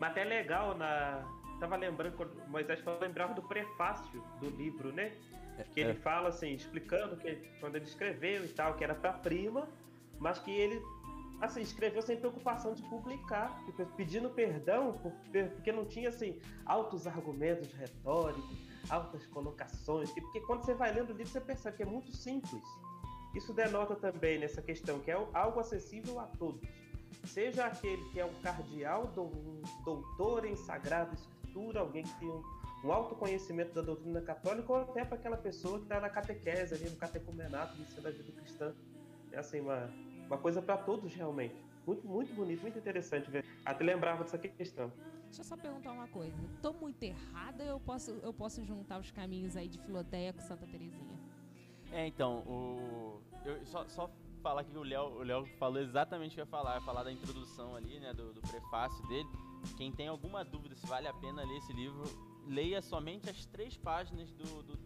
[0.00, 1.41] mas até legal na.
[1.62, 5.12] Tava lembrando, quando Moisés falou, lembrava do prefácio do livro, né?
[5.56, 5.94] É, que ele é.
[5.94, 9.68] fala assim, explicando que quando ele escreveu e tal, que era pra prima,
[10.18, 10.82] mas que ele
[11.40, 15.00] assim, escreveu sem preocupação de publicar, tipo, pedindo perdão,
[15.54, 18.58] porque não tinha assim altos argumentos retóricos,
[18.90, 22.64] altas colocações, porque quando você vai lendo o livro você percebe que é muito simples.
[23.36, 26.60] Isso denota também nessa questão que é algo acessível a todos
[27.24, 31.10] seja aquele que é um cardeal, um doutor em escritura,
[31.78, 32.42] alguém que tem um,
[32.84, 36.74] um alto conhecimento da doutrina católica, ou até para aquela pessoa que está na catequese,
[36.74, 38.74] ali, no catecumenato, ensino da vida cristã.
[39.30, 39.90] É assim, uma,
[40.26, 41.54] uma coisa para todos realmente.
[41.86, 43.44] Muito, muito bonito, muito interessante ver.
[43.64, 44.92] Até lembrava dessa questão.
[45.24, 46.36] Deixa eu só perguntar uma coisa.
[46.60, 50.40] Tô muito errada ou eu posso, eu posso juntar os caminhos aí de Filoteia com
[50.40, 51.18] Santa Terezinha?
[51.90, 53.20] É, então, o...
[53.44, 54.10] eu só, só
[54.42, 56.74] falar que o Léo, o Léo falou exatamente o que eu ia falar.
[56.74, 58.12] Eu ia falar da introdução ali, né?
[58.12, 59.28] Do, do prefácio dele.
[59.76, 62.02] Quem tem alguma dúvida se vale a pena ler esse livro,
[62.46, 64.76] leia somente as três páginas do, do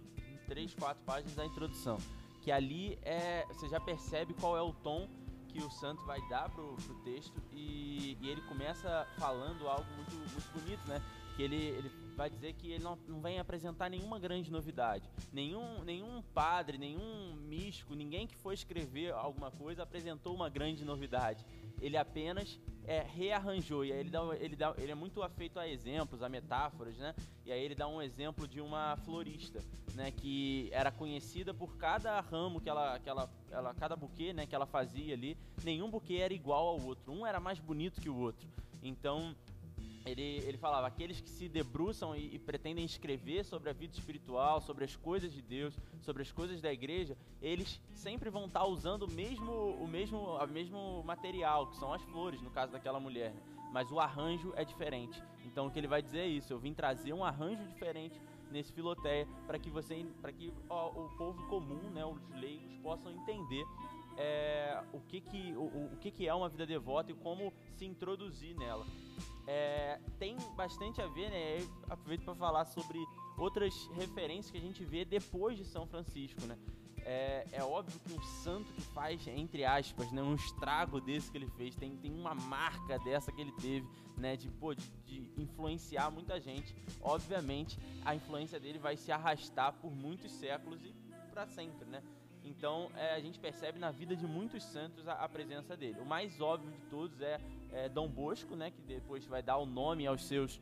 [0.46, 1.98] três, quatro páginas da introdução.
[2.42, 5.08] Que ali é, você já percebe qual é o tom
[5.48, 10.14] que o santo vai dar pro, pro texto e, e ele começa falando algo muito,
[10.14, 11.02] muito bonito, né?
[11.34, 15.08] Que ele, ele vai dizer que ele não, não vem apresentar nenhuma grande novidade.
[15.32, 21.44] Nenhum, nenhum padre, nenhum místico, ninguém que foi escrever alguma coisa apresentou uma grande novidade.
[21.80, 23.84] Ele apenas é, rearranjou.
[23.84, 27.14] E aí ele, dá, ele, dá, ele é muito afeito a exemplos, a metáforas, né?
[27.44, 29.62] E aí ele dá um exemplo de uma florista,
[29.94, 30.10] né?
[30.10, 34.46] Que era conhecida por cada ramo que ela, que ela, ela cada buquê, né?
[34.46, 35.36] Que ela fazia ali.
[35.64, 37.12] Nenhum buquê era igual ao outro.
[37.12, 38.46] Um era mais bonito que o outro.
[38.82, 39.34] Então
[40.06, 44.60] ele, ele falava, aqueles que se debruçam e, e, pretendem escrever sobre a vida espiritual,
[44.60, 49.02] sobre as coisas de Deus, sobre as coisas da igreja, eles sempre vão estar usando
[49.02, 53.32] o mesmo, o mesmo, o mesmo material, que são as flores, no caso daquela mulher.
[53.32, 53.40] Né?
[53.72, 55.20] Mas o arranjo é diferente.
[55.44, 58.18] Então o que ele vai dizer é isso, eu vim trazer um arranjo diferente
[58.52, 63.10] nesse filoteia para que você, para que ó, o povo comum, né, os leigos possam
[63.10, 63.66] entender
[64.16, 67.84] é, o que que o, o que que é uma vida devota e como se
[67.84, 68.86] introduzir nela
[69.46, 71.60] é, tem bastante a ver, né?
[71.60, 72.98] Eu aproveito para falar sobre
[73.38, 76.58] outras referências que a gente vê depois de São Francisco, né?
[77.08, 81.38] É, é, óbvio que um santo que faz, entre aspas, né, um estrago desse que
[81.38, 83.86] ele fez, tem, tem uma marca dessa que ele teve,
[84.16, 86.74] né, de, pô, de, de influenciar muita gente.
[87.00, 90.92] Obviamente, a influência dele vai se arrastar por muitos séculos e
[91.30, 92.02] para sempre, né?
[92.46, 96.00] Então é, a gente percebe na vida de muitos santos a, a, presença dele.
[96.00, 97.40] O mais óbvio de todos é,
[97.76, 100.60] é Dom Bosco, né, que depois vai dar o nome aos seus,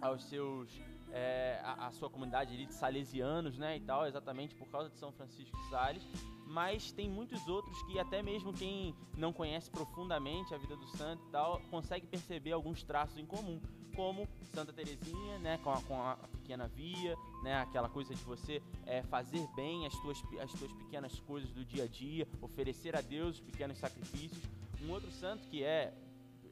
[0.00, 0.70] aos seus,
[1.10, 5.12] é, a, a, sua comunidade de salesianos, né, e tal, exatamente por causa de São
[5.12, 6.02] Francisco de Sales.
[6.46, 11.24] Mas tem muitos outros que até mesmo quem não conhece profundamente a vida do santo
[11.26, 13.60] e tal consegue perceber alguns traços em comum
[13.94, 18.62] como Santa Teresinha, né, com a, com a pequena via, né, aquela coisa de você
[18.86, 23.00] é, fazer bem as tuas, as tuas pequenas coisas do dia a dia, oferecer a
[23.00, 24.42] Deus os pequenos sacrifícios.
[24.82, 25.94] Um outro santo que é,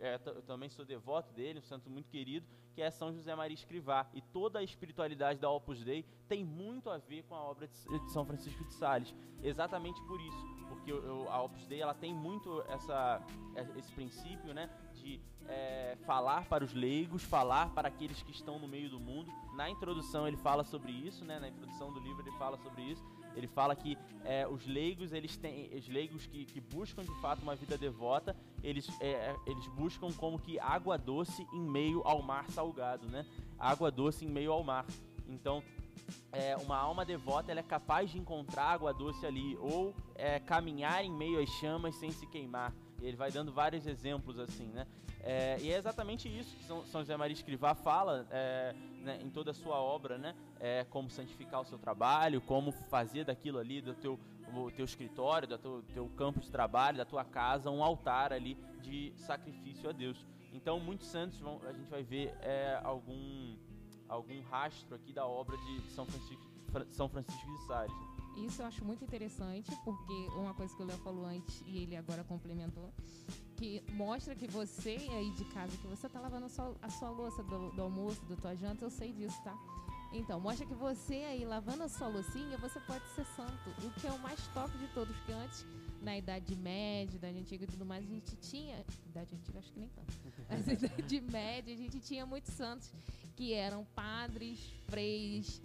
[0.00, 3.54] é eu também sou devoto dele, um santo muito querido, que é São José Maria
[3.54, 4.08] Escrivá.
[4.14, 8.10] E toda a espiritualidade da Opus Dei tem muito a ver com a obra de
[8.10, 9.14] São Francisco de Sales.
[9.42, 10.92] Exatamente por isso, porque
[11.28, 13.22] a Opus Dei ela tem muito essa,
[13.76, 18.68] esse princípio, né, de é, falar para os leigos, falar para aqueles que estão no
[18.68, 19.30] meio do mundo.
[19.54, 21.38] Na introdução ele fala sobre isso, né?
[21.38, 23.04] Na introdução do livro ele fala sobre isso.
[23.36, 27.42] Ele fala que é, os leigos, eles têm, os leigos que, que, buscam de fato
[27.42, 32.48] uma vida devota, eles, é, eles buscam como que água doce em meio ao mar
[32.50, 33.24] salgado, né?
[33.58, 34.86] Água doce em meio ao mar.
[35.28, 35.62] Então,
[36.32, 41.04] é, uma alma devota ela é capaz de encontrar água doce ali ou é, caminhar
[41.04, 42.72] em meio às chamas sem se queimar.
[43.00, 44.86] Ele vai dando vários exemplos assim, né?
[45.22, 49.50] É, e é exatamente isso que São, José Maria Escrivá fala é, né, em toda
[49.50, 50.34] a sua obra, né?
[50.58, 54.18] É, como santificar o seu trabalho, como fazer daquilo ali, do teu,
[54.74, 59.12] teu escritório, do teu, teu campo de trabalho, da tua casa, um altar ali de
[59.16, 60.26] sacrifício a Deus.
[60.52, 63.56] Então, muitos santos, vão, a gente vai ver é, algum,
[64.08, 66.50] algum rastro aqui da obra de São Francisco,
[66.90, 68.19] São Francisco de Sales.
[68.36, 71.96] Isso eu acho muito interessante, porque uma coisa que o Léo falou antes e ele
[71.96, 72.90] agora complementou,
[73.56, 77.10] que mostra que você aí de casa, que você tá lavando a sua, a sua
[77.10, 79.54] louça do, do almoço, da tua janta, eu sei disso, tá?
[80.12, 83.70] Então, mostra que você aí lavando a sua loucinha, você pode ser santo.
[83.84, 85.64] O que é o mais top de todos, que antes,
[86.02, 88.84] na Idade Média, Idade Antiga e tudo mais, a gente tinha.
[89.06, 90.12] Idade Antiga acho que nem tanto.
[90.50, 92.92] Mas Idade Média, a gente tinha muitos santos
[93.36, 94.58] que eram padres,
[94.88, 95.62] freis,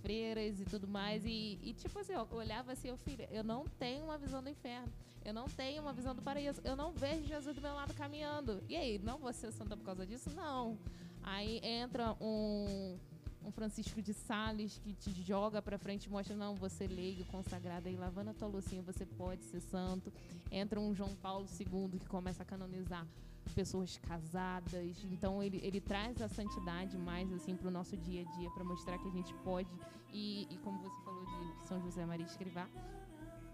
[0.00, 1.24] freiras e tudo mais.
[1.24, 4.48] E, e tipo assim, eu olhava assim, eu, filho, eu não tenho uma visão do
[4.48, 4.92] inferno.
[5.24, 6.60] Eu não tenho uma visão do paraíso.
[6.64, 8.62] Eu não vejo Jesus do meu lado caminhando.
[8.68, 10.30] E aí, não vou ser santa por causa disso?
[10.34, 10.78] Não.
[11.22, 12.96] Aí entra um,
[13.44, 17.88] um Francisco de Sales que te joga pra frente e mostra, não, você leigo, consagrado
[17.88, 20.12] aí, lavando a tua lucinha, você pode ser santo.
[20.50, 23.06] Entra um João Paulo II que começa a canonizar
[23.52, 25.04] pessoas casadas.
[25.04, 28.64] Então ele, ele traz a santidade mais assim para o nosso dia a dia, para
[28.64, 29.70] mostrar que a gente pode.
[30.12, 32.66] E, e como você falou de São José Maria Escrivá,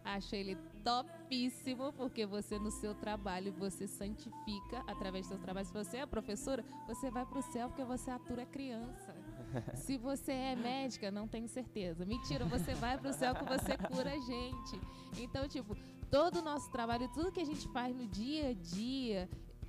[0.05, 5.67] acho ele topíssimo, porque você no seu trabalho, você santifica através do seu trabalho.
[5.67, 9.15] Se você é professora, você vai para o céu porque você atura criança.
[9.77, 12.05] Se você é médica, não tenho certeza.
[12.05, 14.81] Mentira, você vai para o céu que você cura a gente.
[15.19, 15.77] Então, tipo,
[16.11, 19.29] todo o nosso trabalho, tudo que a gente faz no dia a dia,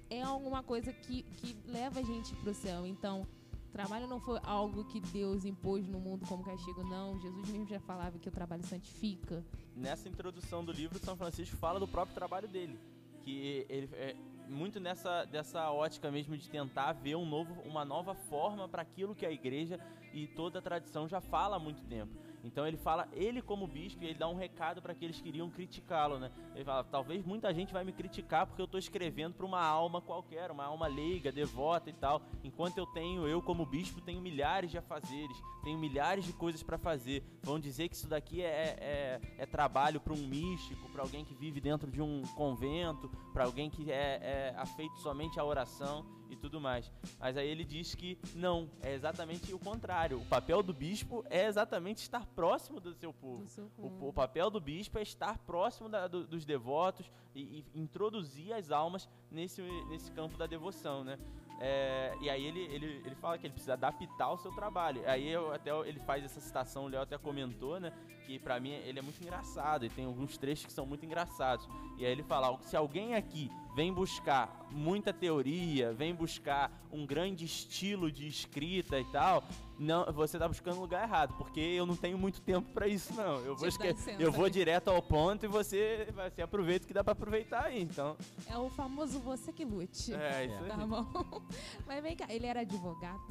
[0.10, 2.86] é alguma coisa que, que leva a gente para o céu.
[2.86, 3.28] Então,
[3.76, 7.20] trabalho não foi algo que Deus impôs no mundo como castigo, não.
[7.20, 9.44] Jesus mesmo já falava que o trabalho santifica.
[9.76, 12.80] Nessa introdução do livro, São Francisco fala do próprio trabalho dele,
[13.22, 14.16] que ele é
[14.48, 19.14] muito nessa dessa ótica mesmo de tentar ver um novo, uma nova forma para aquilo
[19.14, 19.78] que a igreja
[20.14, 22.14] e toda a tradição já fala há muito tempo.
[22.46, 26.20] Então ele fala, ele como bispo, ele dá um recado para aqueles que queriam criticá-lo,
[26.20, 26.32] né?
[26.54, 30.00] Ele fala, talvez muita gente vai me criticar porque eu estou escrevendo para uma alma
[30.00, 32.22] qualquer, uma alma leiga, devota e tal.
[32.44, 36.78] Enquanto eu tenho, eu como bispo, tenho milhares de afazeres, tenho milhares de coisas para
[36.78, 37.24] fazer.
[37.42, 41.34] Vão dizer que isso daqui é, é, é trabalho para um místico, para alguém que
[41.34, 46.40] vive dentro de um convento, para alguém que é, é afeito somente à oração e
[46.42, 46.92] tudo mais.
[47.20, 50.20] Mas aí ele diz que não, é exatamente o contrário.
[50.20, 53.44] O papel do bispo é exatamente estar próximo do seu povo.
[53.44, 54.08] Do seu O, povo.
[54.10, 58.72] o papel do bispo é estar próximo da- do- dos devotos e, e introduzir as
[58.72, 61.18] almas nesse, nesse campo da devoção, né?
[61.60, 65.02] É, e aí ele, ele, ele fala que ele precisa adaptar o seu trabalho.
[65.06, 67.94] Aí eu, até ele faz essa citação, o Léo até comentou, né?
[68.26, 71.68] Que pra mim ele é muito engraçado e tem alguns trechos que são muito engraçados.
[71.98, 77.46] E aí ele fala: se alguém aqui vem buscar muita teoria, vem buscar um grande
[77.46, 79.44] estilo de escrita e tal,
[79.78, 83.14] não, você tá buscando um lugar errado, porque eu não tenho muito tempo pra isso,
[83.14, 83.38] não.
[83.40, 86.94] Eu vou, esque- licença, eu vou direto ao ponto e você, você aproveita o que
[86.94, 87.82] dá pra aproveitar aí.
[87.82, 88.16] Então,
[88.48, 90.14] É o famoso você que lute.
[90.14, 90.68] é isso aí.
[90.70, 91.06] Tá bom.
[91.86, 93.22] Mas vem cá, ele era advogado?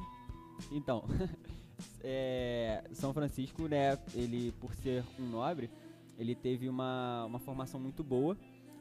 [0.70, 1.04] Então,
[2.02, 5.70] é, São Francisco, né, ele por ser um nobre,
[6.18, 8.36] ele teve uma, uma formação muito boa.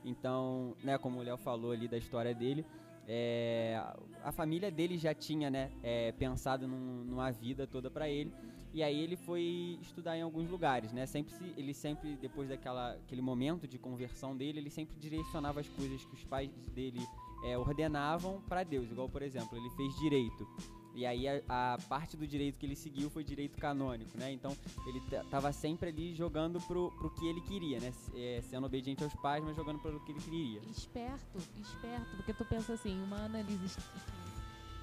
[0.06, 2.66] Então, né, como o Léo falou ali da história dele,
[3.08, 3.82] é,
[4.24, 8.32] a família dele já tinha, né, é, pensado num- numa vida toda para ele.
[8.74, 11.06] E aí ele foi estudar em alguns lugares, né?
[11.06, 15.70] Sempre se- ele sempre depois daquela aquele momento de conversão dele, ele sempre direcionava as
[15.70, 17.00] coisas que os pais dele
[17.46, 18.90] é, ordenavam para Deus.
[18.90, 20.48] Igual, por exemplo, ele fez direito.
[20.96, 21.42] E aí a,
[21.74, 24.32] a parte do direito que ele seguiu foi direito canônico, né?
[24.32, 27.92] Então ele t- tava sempre ali jogando pro, pro que ele queria, né?
[28.14, 30.62] É, sendo obediente aos pais, mas jogando pelo que ele queria.
[30.70, 33.76] Esperto, esperto, porque tu pensa assim, uma análise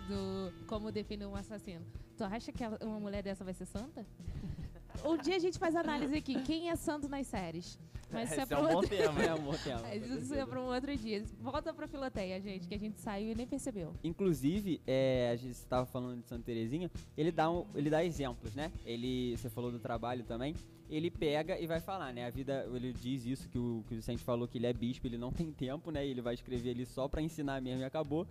[0.08, 1.84] do como definir um assassino.
[2.16, 4.04] Tu acha que uma mulher dessa vai ser santa?
[5.04, 7.78] Um dia a gente faz análise aqui, quem é santo nas séries?
[8.12, 8.96] Mas isso é é um bom outro...
[8.96, 9.22] tema.
[9.22, 9.80] É um bom tema.
[9.82, 11.24] Mas isso é pra um outro dia.
[11.40, 13.94] Volta pra filoteia, gente, que a gente saiu e nem percebeu.
[14.02, 18.54] Inclusive, é, a gente estava falando de Santa Terezinha, ele dá, um, ele dá exemplos,
[18.54, 18.72] né?
[18.84, 20.54] Ele, você falou do trabalho também,
[20.88, 22.26] ele pega e vai falar, né?
[22.26, 25.06] A vida, ele diz isso que o, que o Vicente falou, que ele é bispo,
[25.06, 26.04] ele não tem tempo, né?
[26.04, 28.26] Ele vai escrever ali só para ensinar mesmo e acabou.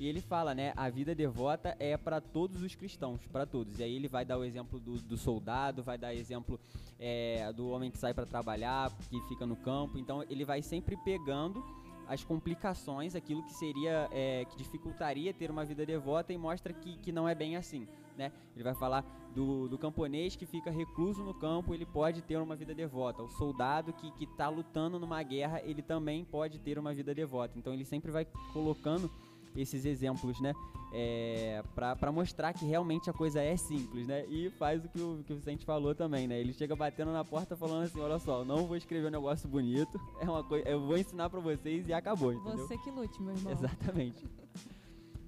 [0.00, 0.72] E ele fala, né?
[0.78, 3.78] A vida devota é para todos os cristãos, para todos.
[3.78, 6.58] E aí ele vai dar o exemplo do, do soldado, vai dar exemplo
[6.98, 9.98] é, do homem que sai para trabalhar, que fica no campo.
[9.98, 11.62] Então ele vai sempre pegando
[12.08, 16.96] as complicações, aquilo que seria, é, que dificultaria ter uma vida devota e mostra que,
[16.96, 17.86] que não é bem assim,
[18.16, 18.32] né?
[18.54, 22.56] Ele vai falar do, do camponês que fica recluso no campo, ele pode ter uma
[22.56, 23.22] vida devota.
[23.22, 27.58] O soldado que, que tá lutando numa guerra, ele também pode ter uma vida devota.
[27.58, 29.10] Então ele sempre vai colocando
[29.56, 30.52] esses exemplos, né?
[30.92, 34.24] É, para mostrar que realmente a coisa é simples, né?
[34.26, 36.40] E faz o que o, que o Vicente falou também, né?
[36.40, 40.00] Ele chega batendo na porta falando assim, olha só, não vou escrever um negócio bonito,
[40.20, 42.66] é uma coisa, eu vou ensinar para vocês e acabou, entendeu?
[42.66, 43.52] Você que lute, meu irmão.
[43.52, 44.24] Exatamente.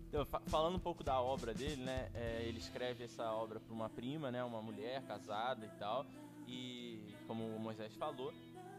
[0.08, 2.10] Então, fa- falando um pouco da obra dele, né?
[2.12, 4.42] é, ele escreve essa obra para uma prima, né?
[4.44, 6.04] Uma mulher casada e tal.
[6.46, 8.32] E como o Moisés falou.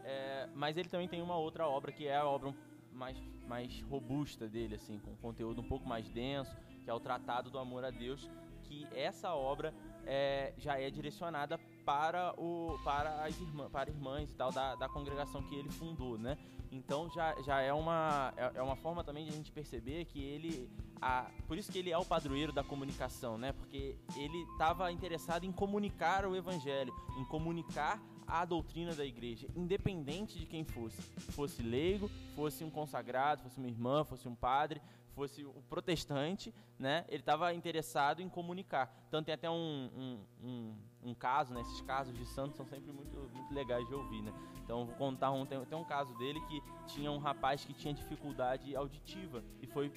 [0.04, 2.54] é, mas ele também tem uma outra obra que é a obra
[2.94, 3.16] mais,
[3.46, 7.58] mais robusta dele, assim, com conteúdo um pouco mais denso, que é o Tratado do
[7.58, 8.30] Amor a Deus.
[8.62, 9.74] Que essa obra
[10.06, 14.88] é, já é direcionada para, o, para as irmã, para irmãs e tal da, da
[14.88, 16.38] congregação que ele fundou, né?
[16.72, 20.20] Então já, já é, uma, é, é uma forma também de a gente perceber que
[20.20, 20.68] ele.
[21.00, 23.52] A, por isso que ele é o padroeiro da comunicação, né?
[23.52, 30.38] Porque ele estava interessado em comunicar o evangelho, em comunicar a doutrina da igreja, independente
[30.38, 31.00] de quem fosse.
[31.32, 34.80] Fosse leigo, fosse um consagrado, fosse uma irmã, fosse um padre,
[35.14, 37.04] fosse o protestante, né?
[37.08, 38.92] Ele estava interessado em comunicar.
[39.08, 40.74] Então tem até um, um, um,
[41.10, 41.60] um caso, né?
[41.60, 44.32] Esses casos de santos são sempre muito, muito legais de ouvir, né?
[44.64, 47.94] Então vou contar um, tem, tem um caso dele que tinha um rapaz que tinha
[47.94, 49.92] dificuldade auditiva e foi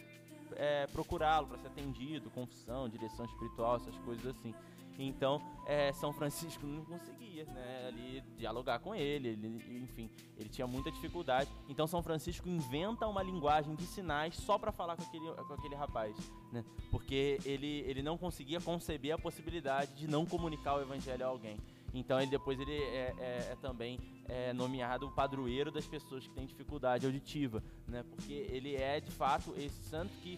[0.55, 4.53] é, procurá-lo para ser atendido, confissão, direção espiritual, essas coisas assim.
[4.97, 10.65] Então, é, São Francisco não conseguia, né, ali dialogar com ele, ele, enfim, ele tinha
[10.65, 11.49] muita dificuldade.
[11.69, 15.75] Então, São Francisco inventa uma linguagem de sinais só para falar com aquele, com aquele
[15.75, 16.15] rapaz,
[16.51, 21.29] né, porque ele, ele não conseguia conceber a possibilidade de não comunicar o evangelho a
[21.29, 21.57] alguém.
[21.93, 26.33] Então, ele depois ele é, é- é também é, nomeado o padroeiro das pessoas que
[26.33, 30.37] têm dificuldade auditiva, né, porque ele é de fato esse santo que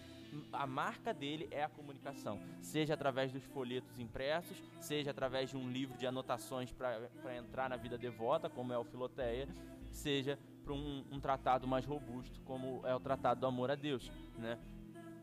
[0.52, 5.70] a marca dele é a comunicação, seja através dos folhetos impressos, seja através de um
[5.70, 9.48] livro de anotações para entrar na vida devota, como é o Filoteia,
[9.90, 14.10] seja para um, um, tratado mais robusto, como é o Tratado do Amor a Deus,
[14.38, 14.58] né?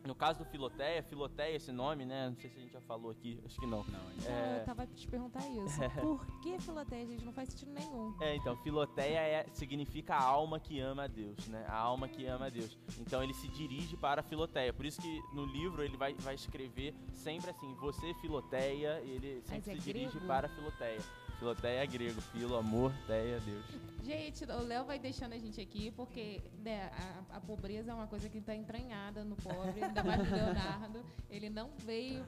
[0.08, 2.30] No caso do Filoteia, Filoteia, esse nome, né?
[2.30, 3.84] Não sei se a gente já falou aqui, acho que não.
[3.84, 4.62] Não, é...
[4.62, 5.82] eu tava te perguntar isso.
[6.00, 7.26] Por que Filoteia, gente?
[7.26, 8.16] Não faz sentido nenhum.
[8.22, 11.66] É, então, Filoteia é, significa a alma que ama a Deus, né?
[11.68, 12.78] A alma que ama a Deus.
[13.00, 14.72] Então ele se dirige para a Filoteia.
[14.72, 19.72] Por isso que no livro ele vai, vai escrever sempre assim, você Filoteia, ele sempre
[19.72, 20.10] é se grego?
[20.10, 21.02] dirige para a Filoteia.
[21.40, 23.66] Filoteia é grego, filo, amor, teia, Deus.
[24.04, 26.90] Gente, o Léo vai deixando a gente aqui porque né,
[27.30, 31.06] a, a, pobreza é uma coisa que está entranhada no pobre, ainda mais no Leonardo.
[31.30, 32.26] Ele não veio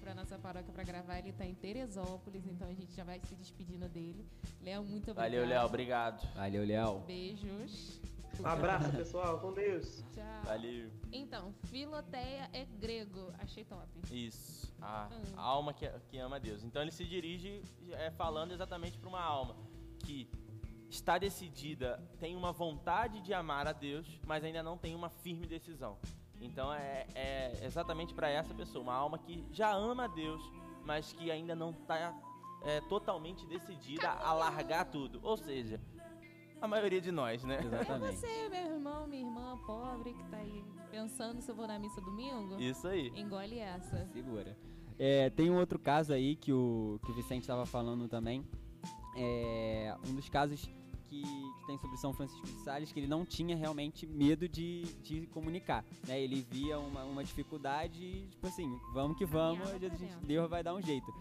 [0.00, 3.20] para a nossa paróquia para gravar, ele está em Teresópolis, então a gente já vai
[3.20, 4.26] se despedindo dele.
[4.62, 5.30] Léo, muito obrigado.
[5.30, 6.34] Valeu, Léo, obrigado.
[6.34, 7.00] Valeu, Léo.
[7.00, 8.00] Beijos.
[8.40, 9.38] Um abraço, pessoal.
[9.38, 10.04] Com Deus.
[10.12, 10.42] Tchau.
[10.44, 10.90] Valeu.
[11.12, 13.32] Então, Filoteia é grego.
[13.38, 13.86] Achei top.
[14.10, 14.72] Isso.
[14.80, 15.22] A hum.
[15.36, 16.62] alma que, que ama Deus.
[16.64, 17.62] Então ele se dirige
[17.92, 19.56] é, falando exatamente para uma alma
[20.00, 20.28] que
[20.90, 25.46] está decidida, tem uma vontade de amar a Deus, mas ainda não tem uma firme
[25.46, 25.96] decisão.
[26.40, 30.42] Então é, é exatamente para essa pessoa, uma alma que já ama a Deus,
[30.84, 32.14] mas que ainda não está
[32.64, 35.20] é, totalmente decidida a largar tudo.
[35.22, 35.80] Ou seja,
[36.62, 37.58] a maioria de nós, né?
[37.62, 38.14] Exatamente.
[38.14, 41.76] É você, meu irmão, minha irmã pobre que tá aí pensando se eu vou na
[41.76, 42.58] missa domingo.
[42.60, 43.12] Isso aí.
[43.16, 44.06] Engole essa.
[44.12, 44.56] Segura.
[44.96, 48.46] É, tem um outro caso aí que o, que o Vicente estava falando também.
[49.16, 50.64] É, um dos casos
[51.08, 54.84] que, que, tem sobre São Francisco de Sales que ele não tinha realmente medo de,
[55.02, 55.84] de comunicar.
[56.06, 56.20] Né?
[56.20, 59.68] Ele via uma, uma dificuldade e, tipo assim, vamos que vamos,
[60.22, 61.12] Deus vai dar um jeito.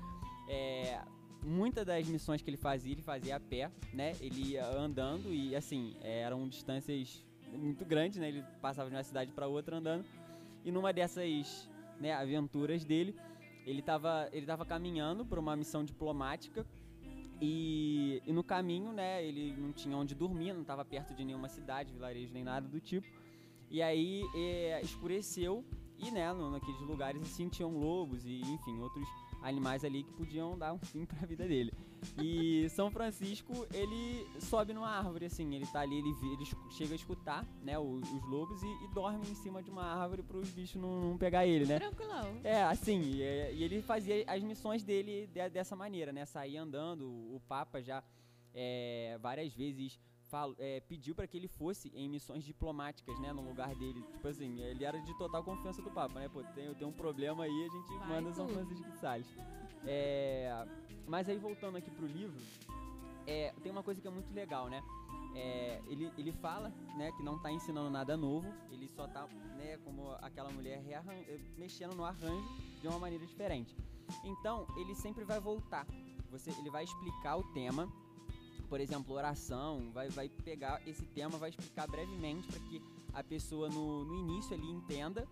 [0.48, 1.02] É,
[1.44, 4.16] muitas das missões que ele fazia, ele fazia a pé, né?
[4.22, 8.30] Ele ia andando e, assim, eram distâncias muito grandes, né?
[8.30, 10.06] Ele passava de uma cidade para outra andando.
[10.64, 11.70] E numa dessas
[12.00, 13.16] né, aventuras dele,
[13.66, 16.66] ele estava ele tava caminhando por uma missão diplomática
[17.42, 21.50] e, e, no caminho, né, ele não tinha onde dormir, não estava perto de nenhuma
[21.50, 23.08] cidade, vilarejo, nem nada do tipo.
[23.70, 25.66] E aí é, escureceu
[25.98, 29.08] e, né, naqueles lugares assim tinham lobos e, enfim, outros
[29.42, 31.74] animais ali que podiam dar um fim para a vida dele.
[32.22, 36.96] E São Francisco, ele sobe numa árvore, assim, ele tá ali, ele, ele chega a
[36.96, 40.50] escutar, né, os, os lobos e, e, dorme em cima de uma árvore para os
[40.50, 41.80] bichos não, não, pegar ele, né?
[41.80, 42.40] Tranquilão.
[42.44, 43.22] É, assim, e,
[43.54, 48.04] e ele fazia as missões dele de, dessa maneira, né, sair andando, o Papa já
[48.54, 50.00] é, várias vezes
[50.32, 54.02] falo, é, pediu para que ele fosse em missões diplomáticas, né, no lugar dele.
[54.14, 56.30] Tipo assim, ele era de total confiança do Papa, né?
[56.30, 58.34] Pô, tem, tem um problema aí, a gente Vai manda.
[58.34, 59.28] São Francisco de Sales.
[59.86, 60.66] É,
[61.06, 62.40] mas aí voltando aqui pro livro,
[63.28, 64.82] é, tem uma coisa que é muito legal, né?
[65.36, 69.28] É, ele, ele fala né, que não está ensinando nada novo, ele só está,
[69.58, 70.82] né, como aquela mulher,
[71.58, 72.48] mexendo no arranjo
[72.82, 73.76] de uma maneira diferente.
[74.24, 75.86] Então, ele sempre vai voltar.
[76.30, 77.92] Você, ele vai explicar o tema
[78.72, 82.82] por exemplo, oração, vai, vai pegar esse tema, vai explicar brevemente para que
[83.14, 85.28] a pessoa no, no início ali entenda.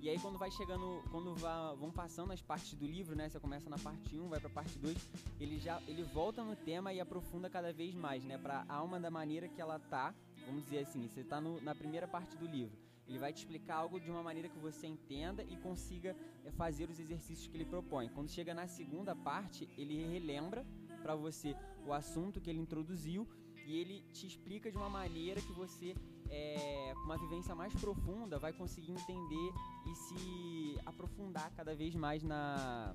[0.00, 3.28] E aí quando vai chegando, quando vá, vão passando as partes do livro, né?
[3.28, 4.96] Você começa na parte 1, vai para a parte 2,
[5.40, 8.38] ele já ele volta no tema e aprofunda cada vez mais, né?
[8.38, 10.14] Para a alma da maneira que ela tá,
[10.46, 12.78] vamos dizer assim, você está na primeira parte do livro.
[13.08, 16.14] Ele vai te explicar algo de uma maneira que você entenda e consiga
[16.44, 18.08] é, fazer os exercícios que ele propõe.
[18.08, 20.64] Quando chega na segunda parte, ele relembra
[20.98, 21.54] para você
[21.86, 23.26] o assunto que ele introduziu
[23.66, 25.94] e ele te explica de uma maneira que você,
[26.30, 29.52] é, com uma vivência mais profunda, vai conseguir entender
[29.86, 32.94] e se aprofundar cada vez mais na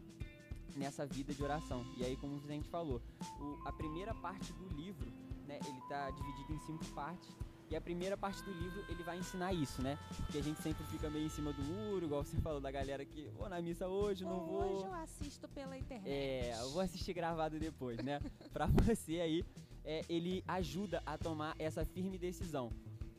[0.75, 1.85] nessa vida de oração.
[1.95, 2.99] E aí, como a gente falou,
[3.39, 5.11] o, a primeira parte do livro,
[5.45, 7.29] né, ele está dividido em cinco partes
[7.73, 9.97] e a primeira parte do livro ele vai ensinar isso, né?
[10.15, 13.03] Porque a gente sempre fica meio em cima do muro, igual você falou da galera
[13.03, 14.75] que vou na missa hoje, não vou.
[14.75, 16.07] Hoje eu assisto pela internet.
[16.07, 18.21] É, eu vou assistir gravado depois, né?
[18.53, 19.43] pra você aí,
[19.83, 22.71] é, ele ajuda a tomar essa firme decisão.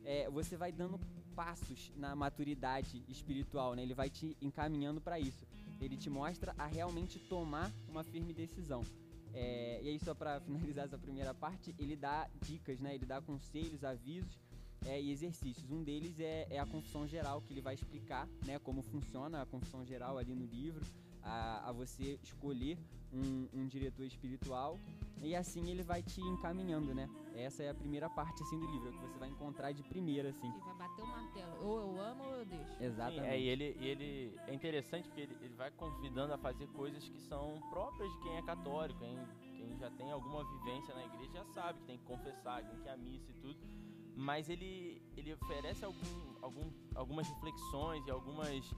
[0.05, 1.01] É, você vai dando
[1.35, 3.83] passos na maturidade espiritual, né?
[3.83, 5.45] Ele vai te encaminhando para isso.
[5.81, 8.85] Ele te mostra a realmente tomar uma firme decisão.
[9.33, 12.95] É, e aí, só para finalizar essa primeira parte, ele dá dicas, né?
[12.95, 14.44] Ele dá conselhos, avisos
[14.85, 15.70] é, e exercícios.
[15.70, 19.47] Um deles é, é, a confissão geral, que ele vai explicar né, como funciona a
[19.47, 20.85] confissão geral ali no livro,
[21.22, 22.78] a, a você escolher
[23.12, 24.78] um, um, diretor espiritual
[25.22, 27.09] e assim ele vai te encaminhando, né?
[27.35, 30.49] Essa é a primeira parte assim do livro, que você vai encontrar de primeira assim.
[30.49, 32.82] E vai bater o martelo, ou eu amo ou eu deixo.
[32.82, 33.22] Exatamente.
[33.22, 37.09] Sim, é, e ele, ele é interessante porque ele, ele vai convidando a fazer coisas
[37.09, 39.16] que são próprias de quem é católico, quem,
[39.57, 42.87] quem já tem alguma vivência na igreja já sabe que tem que confessar, tem que
[42.87, 43.84] ir à missa e tudo
[44.17, 48.75] mas ele, ele oferece algum, algum, algumas reflexões e algumas,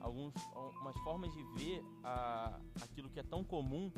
[0.00, 3.92] alguns, algumas formas de ver a, aquilo que é tão comum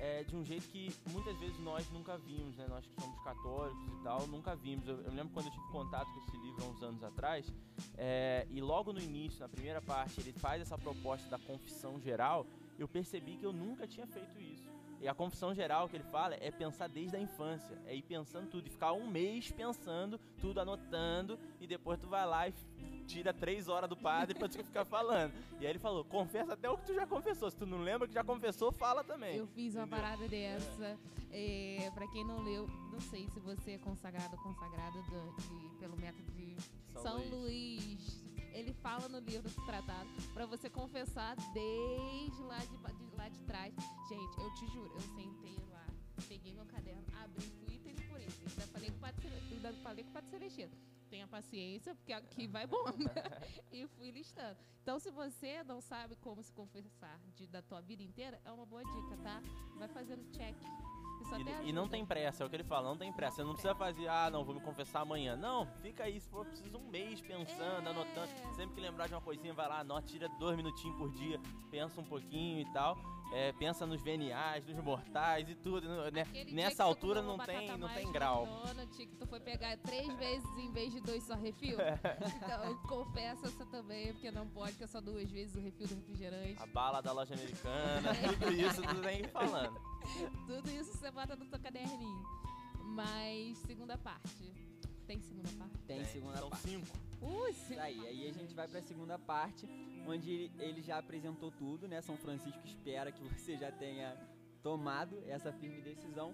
[0.00, 2.66] é, de um jeito que muitas vezes nós nunca vimos, né?
[2.68, 4.86] Nós que somos católicos e tal, nunca vimos.
[4.88, 7.52] Eu, eu lembro quando eu tive contato com esse livro há uns anos atrás,
[7.98, 12.46] é, e logo no início, na primeira parte, ele faz essa proposta da confissão geral,
[12.78, 14.70] eu percebi que eu nunca tinha feito isso.
[15.00, 18.48] E a confissão geral que ele fala é pensar desde a infância, é ir pensando
[18.50, 22.54] tudo, e ficar um mês pensando, tudo anotando, e depois tu vai lá e
[23.06, 25.32] tira três horas do padre pra tu ficar falando.
[25.58, 27.50] E aí ele falou, confessa até o que tu já confessou.
[27.50, 29.36] Se tu não lembra que já confessou, fala também.
[29.36, 30.02] Eu fiz uma Entendeu?
[30.02, 30.98] parada dessa.
[31.32, 34.98] É, pra quem não leu, não sei se você é consagrado ou consagrada
[35.78, 36.56] pelo método de
[36.92, 37.84] São, São Luís.
[37.86, 38.29] Luís.
[38.52, 43.40] Ele fala no livro do tratado para você confessar desde lá de, de, lá de
[43.42, 43.74] trás.
[44.08, 45.86] Gente, eu te juro, eu sentei lá,
[46.28, 48.46] peguei meu caderno, abri, fui item por item.
[48.48, 52.46] Ainda falei com o Padre, ainda falei com o Padre Celestino tenha paciência, porque aqui
[52.46, 52.92] vai bomba.
[53.72, 54.56] e fui listando.
[54.80, 58.64] Então, se você não sabe como se confessar de, da tua vida inteira, é uma
[58.64, 59.42] boa dica, tá?
[59.76, 60.56] Vai fazendo check.
[61.62, 63.36] E, e, não tem pressa, é o que ele fala, não tem pressa.
[63.36, 65.36] Você não precisa fazer, ah, não, vou me confessar amanhã.
[65.36, 67.90] Não, fica aí, se for preciso um mês pensando, é...
[67.90, 68.28] anotando.
[68.56, 71.40] Sempre que lembrar de uma coisinha, vai lá, anota, tira dois minutinhos por dia,
[71.70, 72.96] pensa um pouquinho e tal
[73.32, 75.88] é, pensa nos veniais, nos mortais e tudo.
[76.10, 76.26] Né?
[76.50, 78.46] Nessa altura não tem, não tem grau.
[78.96, 81.78] que tu foi pegar três vezes em vez de dois só refil.
[82.36, 85.94] então, confessa essa também, porque não pode, que é só duas vezes o refil do
[85.94, 86.62] refrigerante.
[86.62, 89.80] A bala da loja americana, tudo isso, tudo vem falando.
[90.46, 92.24] tudo isso você bota no teu caderninho.
[92.82, 94.69] Mas, segunda parte.
[95.10, 95.78] Tem segunda parte?
[95.88, 96.70] Tem segunda São parte.
[96.70, 96.98] São cinco.
[97.20, 97.80] Ui, cinco.
[97.80, 99.68] Aí, aí a gente vai pra segunda parte
[100.06, 102.00] onde ele, ele já apresentou tudo, né?
[102.00, 104.16] São Francisco espera que você já tenha
[104.62, 106.32] tomado essa firme decisão.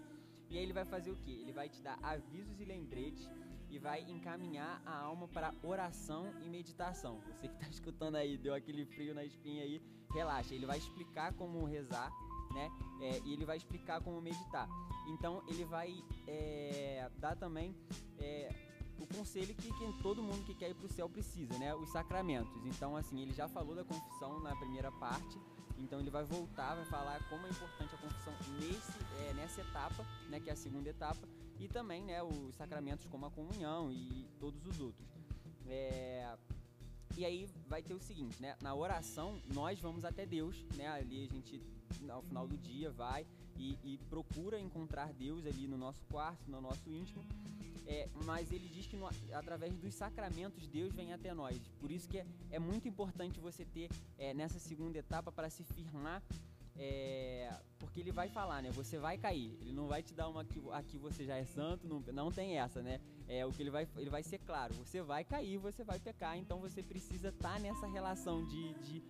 [0.51, 1.33] E aí ele vai fazer o que?
[1.41, 3.27] Ele vai te dar avisos e lembretes
[3.71, 7.19] e vai encaminhar a alma para oração e meditação.
[7.29, 9.81] Você que está escutando aí, deu aquele frio na espinha aí,
[10.13, 10.55] relaxa.
[10.55, 12.11] Ele vai explicar como rezar,
[12.53, 12.71] né?
[13.01, 14.69] É, e ele vai explicar como meditar.
[15.09, 17.75] Então ele vai é, dar também
[18.19, 18.66] é,
[18.99, 21.75] o conselho que, que todo mundo que quer ir para o céu precisa, né?
[21.75, 22.65] Os sacramentos.
[22.65, 25.39] Então, assim, ele já falou da confissão na primeira parte,
[25.79, 30.05] então ele vai voltar, vai falar como é importante a confissão nesse, é, nessa etapa,
[30.29, 30.41] né?
[30.41, 31.29] Que é a segunda etapa,
[31.59, 32.23] e também, né?
[32.23, 35.07] Os sacramentos como a comunhão e todos os outros.
[35.67, 36.37] É,
[37.17, 38.57] e aí vai ter o seguinte, né?
[38.61, 40.87] Na oração, nós vamos até Deus, né?
[40.89, 41.63] Ali a gente,
[42.11, 43.27] ao final do dia, vai
[43.59, 47.25] e, e procura encontrar Deus ali no nosso quarto, no nosso íntimo.
[47.87, 51.57] É, mas ele diz que no, através dos sacramentos Deus vem até nós.
[51.79, 55.63] Por isso que é, é muito importante você ter é, nessa segunda etapa para se
[55.63, 56.23] firmar.
[56.79, 58.71] É, porque ele vai falar, né?
[58.73, 59.57] Você vai cair.
[59.61, 62.59] Ele não vai te dar uma aqui, aqui você já é santo, não, não tem
[62.59, 63.01] essa, né?
[63.29, 64.75] É o que ele vai, ele vai ser claro.
[64.75, 66.37] Você vai cair, você vai pecar.
[66.37, 69.03] Então você precisa estar tá nessa relação de, de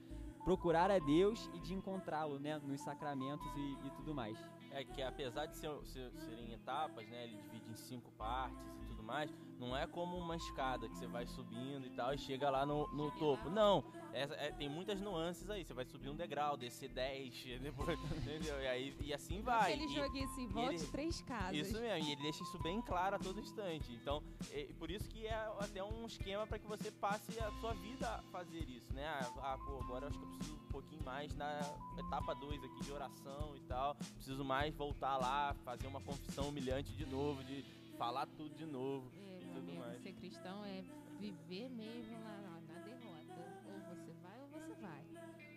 [0.44, 2.58] procurar a Deus e de encontrá-lo, né?
[2.58, 4.38] Nos sacramentos e, e tudo mais
[4.76, 8.75] é que apesar de ser, ser, serem etapas, né, ele divide em cinco partes
[9.06, 12.66] mais, não é como uma escada que você vai subindo e tal e chega lá
[12.66, 13.48] no, no topo.
[13.48, 13.82] Não,
[14.12, 15.64] é, é, tem muitas nuances aí.
[15.64, 18.60] Você vai subir um degrau, descer 10, depois, entendeu?
[18.60, 19.72] E, aí, e assim vai.
[19.72, 21.54] Aquele e, joguinho assim, volte ele, três casas.
[21.54, 23.92] Isso mesmo, e ele deixa isso bem claro a todo instante.
[23.92, 27.72] Então, é, por isso que é até um esquema para que você passe a sua
[27.74, 29.06] vida a fazer isso, né?
[29.06, 31.60] Ah, ah, pô, agora eu acho que eu preciso um pouquinho mais na
[31.98, 33.94] etapa 2 aqui de oração e tal.
[33.94, 37.64] Preciso mais voltar lá, fazer uma confissão humilhante de novo, de
[37.96, 40.02] falar tudo de novo é, e tudo mais.
[40.02, 40.84] Ser cristão é
[41.18, 43.34] viver mesmo na, na derrota.
[43.66, 45.04] Ou você vai ou você vai.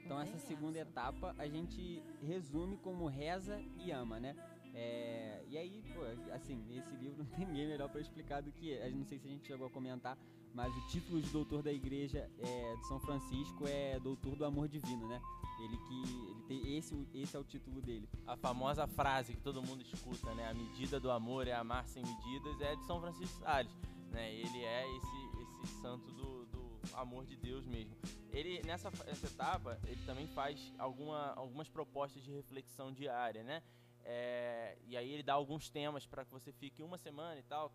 [0.04, 0.90] então essa segunda essa.
[0.90, 4.36] etapa a gente resume como reza e ama, né?
[4.74, 6.02] É, e aí, pô,
[6.34, 8.78] assim, esse livro não tem ninguém melhor para explicar do que.
[8.92, 10.18] Não sei se a gente chegou a comentar,
[10.54, 14.68] mas o título de doutor da igreja é, de São Francisco é Doutor do Amor
[14.68, 15.22] Divino, né?
[15.60, 18.08] Ele que ele tem esse esse é o título dele.
[18.26, 20.50] A famosa frase que todo mundo escuta, né?
[20.50, 23.72] A medida do amor é amar sem medidas é de São Francisco Sales,
[24.12, 24.34] né?
[24.34, 25.30] Ele é esse
[25.64, 27.96] esse santo do, do amor de Deus mesmo.
[28.32, 33.62] Ele nessa essa etapa ele também faz alguma, algumas propostas de reflexão diária, né?
[34.06, 37.72] É, e aí ele dá alguns temas para que você fique uma semana e tal,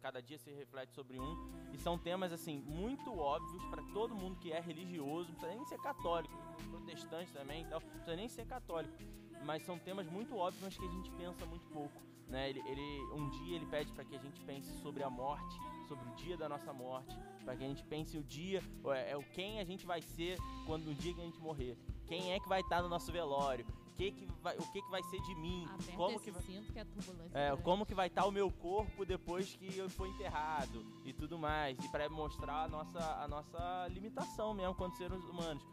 [0.00, 1.36] cada dia se reflete sobre um.
[1.72, 5.64] E são temas, assim, muito óbvios para todo mundo que é religioso, não precisa nem
[5.64, 6.34] ser católico,
[6.70, 8.96] protestante também então não precisa nem ser católico.
[9.44, 12.02] Mas são temas muito óbvios, mas que a gente pensa muito pouco.
[12.26, 12.50] Né?
[12.50, 15.56] Ele, ele um dia ele pede para que a gente pense sobre a morte,
[15.86, 19.16] sobre o dia da nossa morte, para que a gente pense o dia, é, é
[19.16, 21.78] o quem a gente vai ser quando no dia que a gente morrer.
[22.06, 23.66] Quem é que vai estar no nosso velório?
[23.98, 26.72] Que que vai, o que que vai ser de mim, Aperta como que vai, cinto
[26.72, 30.06] que a turbulência é, como que vai estar o meu corpo depois que eu for
[30.06, 35.22] enterrado e tudo mais, e para mostrar a nossa a nossa limitação mesmo quanto seres
[35.24, 35.66] humanos.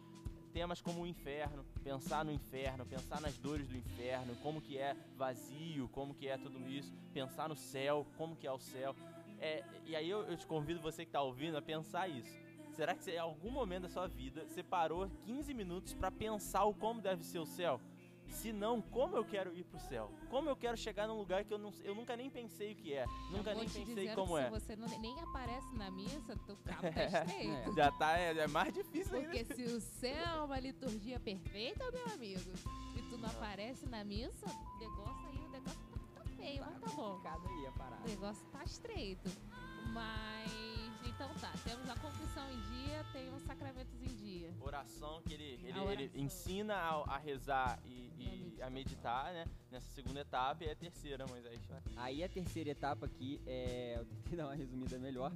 [0.52, 4.96] Temas como o inferno, pensar no inferno, pensar nas dores do inferno, como que é
[5.18, 8.96] vazio, como que é tudo isso, pensar no céu, como que é o céu.
[9.38, 12.34] É, e aí eu, eu te convido você que está ouvindo a pensar isso.
[12.72, 16.64] Será que você, em algum momento da sua vida você parou 15 minutos para pensar
[16.64, 17.82] o como deve ser o céu?
[18.30, 20.12] Se não, como eu quero ir pro céu?
[20.30, 22.94] Como eu quero chegar num lugar que eu, não, eu nunca nem pensei o que
[22.94, 23.06] é?
[23.32, 24.46] Nunca nem pensei como é.
[24.46, 27.74] Se você não- nem aparece na missa, teu cabo tá estreito.
[27.76, 29.30] Já tá, é, é mais difícil ainda.
[29.30, 32.52] Porque se o céu é uma liturgia perfeita, meu amigo,
[32.96, 36.80] e tu não aparece na missa, o negócio aí, o negócio tá, tá feio, mas
[36.82, 37.22] tá bom.
[37.24, 38.08] Aí a O parada.
[38.08, 39.30] negócio tá estreito.
[39.94, 44.54] Mas, então tá, temos a confissão em dia, tem os sacramentos em dia.
[44.62, 49.26] Oração que ele, ele, A ele ensina a, a rezar e, e E a meditar.
[49.26, 49.46] a meditar, né?
[49.72, 51.60] Nessa segunda etapa e a terceira, Moisés.
[51.96, 55.32] Aí a terceira etapa aqui, é, eu tentei dar uma resumida melhor.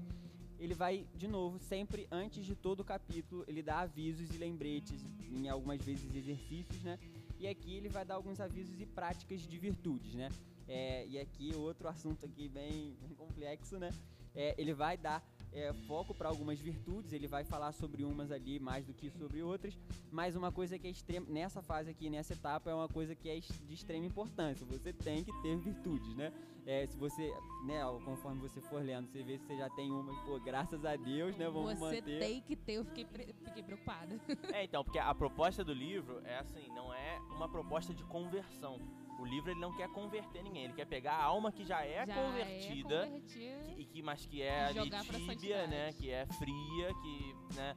[0.60, 5.02] Ele vai, de novo, sempre antes de todo o capítulo, ele dá avisos e lembretes,
[5.32, 7.00] em algumas vezes exercícios, né?
[7.40, 10.30] E aqui ele vai dar alguns avisos e práticas de virtudes, né?
[10.68, 13.90] É, e aqui outro assunto aqui bem, bem complexo, né?
[14.36, 18.60] É, ele vai dar é, foco para algumas virtudes, ele vai falar sobre umas ali
[18.60, 19.78] mais do que sobre outras,
[20.12, 23.30] mas uma coisa que é extrema, nessa fase aqui, nessa etapa, é uma coisa que
[23.30, 24.66] é de extrema importância.
[24.66, 26.32] Você tem que ter virtudes, né?
[26.66, 27.34] É, se você,
[27.66, 30.96] né, conforme você for lendo, você vê se você já tem umas, pô, graças a
[30.96, 31.50] Deus, né?
[31.50, 32.20] Vamos Você manter.
[32.20, 34.20] tem que ter, eu fiquei, pre- fiquei preocupada.
[34.54, 38.80] É, então, porque a proposta do livro é assim, não é uma proposta de conversão.
[39.20, 42.06] O livro ele não quer converter ninguém, ele quer pegar a alma que já é
[42.06, 43.64] Já convertida, É convertida.
[43.76, 45.92] que, e que, mas que é ali tíbia, né?
[45.94, 47.76] Que é fria, que né,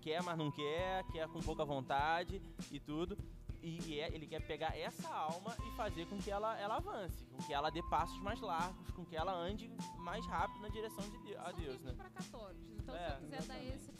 [0.00, 2.40] quer, mas não quer, quer com pouca vontade
[2.70, 3.16] e tudo.
[3.60, 7.24] E, e é- ele quer pegar essa alma e fazer com que ela, ela avance,
[7.26, 11.02] com que ela dê passos mais largos, com que ela ande mais rápido na direção
[11.10, 11.92] de Deus, a Deus, né?
[11.96, 12.70] pra católicos.
[12.78, 13.74] Então, É, se eu quiser dar exatamente.
[13.74, 13.92] esse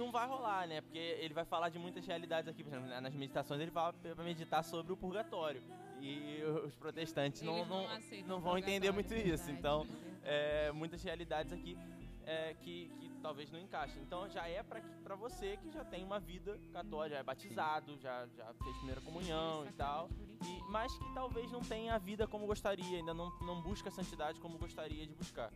[0.00, 0.80] não vai rolar, né?
[0.80, 4.24] Porque ele vai falar de muitas realidades aqui, por exemplo, nas meditações ele fala pra
[4.24, 5.62] meditar sobre o purgatório.
[6.00, 9.44] E os protestantes não, Eles não, não vão entender muito isso.
[9.44, 10.20] verdade, Então, verdade.
[10.24, 11.76] é, muitas realidades aqui
[12.24, 14.00] é, que, que talvez não encaixem.
[14.02, 17.98] Então já é pra, pra você que já tem uma vida católica, já é batizado,
[17.98, 20.08] já, já fez primeira comunhão e tal.
[20.42, 23.92] E, mas que talvez não tenha a vida como gostaria, ainda não, não busca a
[23.92, 25.52] santidade como gostaria de buscar.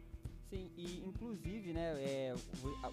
[0.50, 2.34] Sim, e inclusive, né, é,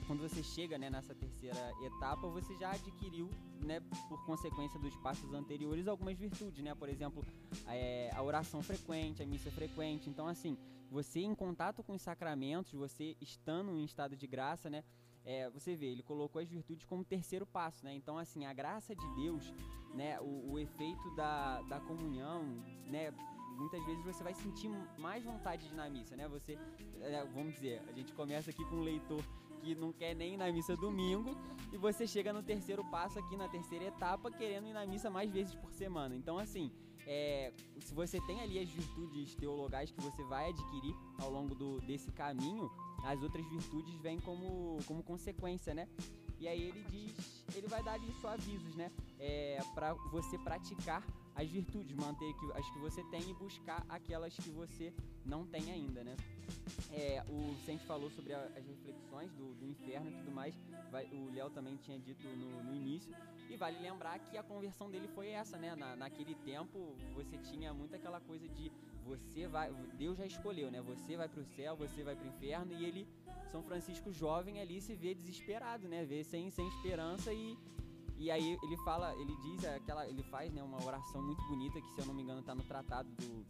[0.07, 3.29] quando você chega né, nessa terceira etapa, você já adquiriu,
[3.59, 3.79] né,
[4.09, 6.73] por consequência dos passos anteriores, algumas virtudes, né?
[6.73, 7.23] Por exemplo,
[7.67, 10.09] é, a oração frequente, a missa frequente.
[10.09, 10.57] Então, assim,
[10.89, 14.83] você em contato com os sacramentos, você estando em estado de graça, né?
[15.25, 17.93] é, você vê, ele colocou as virtudes como terceiro passo, né?
[17.93, 19.53] Então, assim, a graça de Deus,
[19.93, 20.19] né?
[20.19, 22.43] O, o efeito da, da comunhão,
[22.87, 23.13] né?
[23.61, 26.27] Muitas vezes você vai sentir mais vontade de ir na missa, né?
[26.27, 26.57] Você,
[26.99, 29.23] é, vamos dizer, a gente começa aqui com um leitor
[29.61, 31.37] que não quer nem ir na missa domingo
[31.71, 35.31] e você chega no terceiro passo aqui, na terceira etapa, querendo ir na missa mais
[35.31, 36.15] vezes por semana.
[36.15, 36.71] Então, assim,
[37.05, 41.79] é, se você tem ali as virtudes teologais que você vai adquirir ao longo do,
[41.81, 42.71] desse caminho,
[43.03, 45.87] as outras virtudes vêm como, como consequência, né?
[46.39, 48.91] E aí ele diz, ele vai dar ali só avisos, né?
[49.19, 51.03] É, para você praticar
[51.35, 54.93] as virtudes, manter as que você tem e buscar aquelas que você
[55.25, 56.15] não tem ainda, né?
[56.91, 60.53] É, o Vicente falou sobre a- as reflexões do, do inferno e tudo mais.
[60.91, 63.13] vai- o Léo também tinha dito no, no início.
[63.49, 65.73] E vale lembrar que a conversão dele foi essa, né?
[65.75, 68.69] Na, naquele tempo você tinha muito aquela coisa de
[69.05, 69.71] você vai.
[69.97, 70.81] Deus já escolheu, né?
[70.81, 72.73] Você vai pro céu, você vai pro inferno.
[72.73, 73.07] E ele,
[73.51, 76.03] São Francisco jovem ali, se vê desesperado, né?
[76.05, 77.57] Vê sem, sem esperança e.
[78.21, 81.91] E aí ele fala, ele diz aquela, ele faz né, uma oração muito bonita que
[81.91, 83.43] se eu não me engano tá no tratado do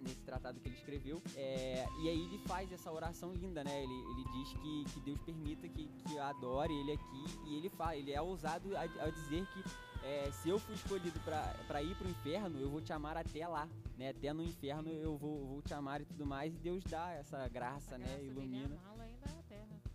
[0.00, 1.22] nesse tratado que ele escreveu.
[1.34, 3.82] É, e aí ele faz essa oração linda, né?
[3.82, 7.24] Ele, ele diz que, que Deus permita que, que adore ele aqui.
[7.46, 9.64] E ele fala, ele é ousado a, a dizer que
[10.04, 11.18] é, se eu fui escolhido
[11.66, 14.10] para ir pro inferno, eu vou te amar até lá, né?
[14.10, 16.54] Até no inferno eu vou, vou te amar e tudo mais.
[16.54, 18.06] E Deus dá essa graça, né?
[18.06, 18.78] graça Ilumina.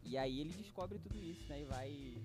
[0.03, 1.61] E aí ele descobre tudo isso, né?
[1.61, 2.17] E vai,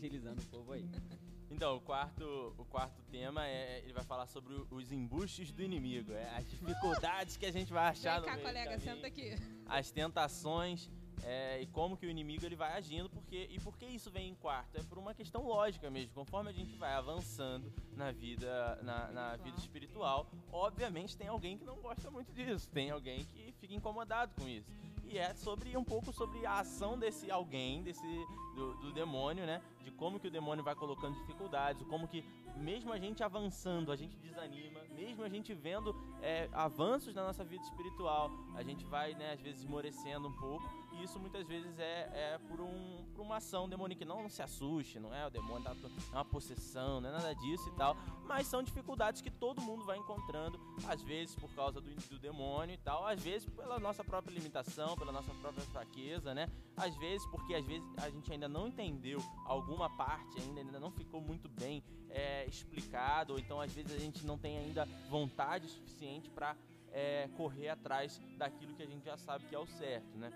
[0.00, 0.88] evangelizando o povo aí.
[1.52, 3.80] Então, o quarto, o quarto tema é.
[3.80, 6.12] Ele vai falar sobre os embustes do inimigo.
[6.12, 8.94] É as dificuldades que a gente vai achar Vem no cá, meio do colega, caminho,
[8.94, 9.34] senta aqui.
[9.66, 10.88] As tentações
[11.24, 14.30] é, e como que o inimigo ele vai agindo, porque e por que isso vem
[14.30, 14.76] em quarto?
[14.76, 16.14] É por uma questão lógica mesmo.
[16.14, 21.64] Conforme a gente vai avançando na vida, na, na vida espiritual, obviamente tem alguém que
[21.64, 24.70] não gosta muito disso, tem alguém que fica incomodado com isso.
[25.12, 28.06] E é sobre um pouco sobre a ação desse alguém, desse
[28.54, 29.60] do, do demônio, né?
[29.82, 32.24] De como que o demônio vai colocando dificuldades, como que
[32.56, 37.42] mesmo a gente avançando, a gente desanima, mesmo a gente vendo é, avanços na nossa
[37.42, 40.64] vida espiritual, a gente vai, né, às vezes, esmorecendo um pouco.
[40.92, 44.06] E isso muitas vezes é, é por, um, por uma ação demoníaca.
[44.06, 45.76] Não, não se assuste, não é o demônio, tá,
[46.12, 47.94] é uma possessão, não é nada disso e tal.
[48.24, 50.58] Mas são dificuldades que todo mundo vai encontrando,
[50.88, 54.96] às vezes por causa do, do demônio e tal, às vezes pela nossa própria limitação,
[54.96, 56.48] pela nossa própria fraqueza, né?
[56.74, 60.90] Às vezes porque às vezes a gente ainda não entendeu alguma parte, ainda, ainda não
[60.90, 65.68] ficou muito bem é, explicado, ou então às vezes a gente não tem ainda vontade
[65.68, 66.56] suficiente para
[66.90, 70.32] é, correr atrás daquilo que a gente já sabe que é o certo, né?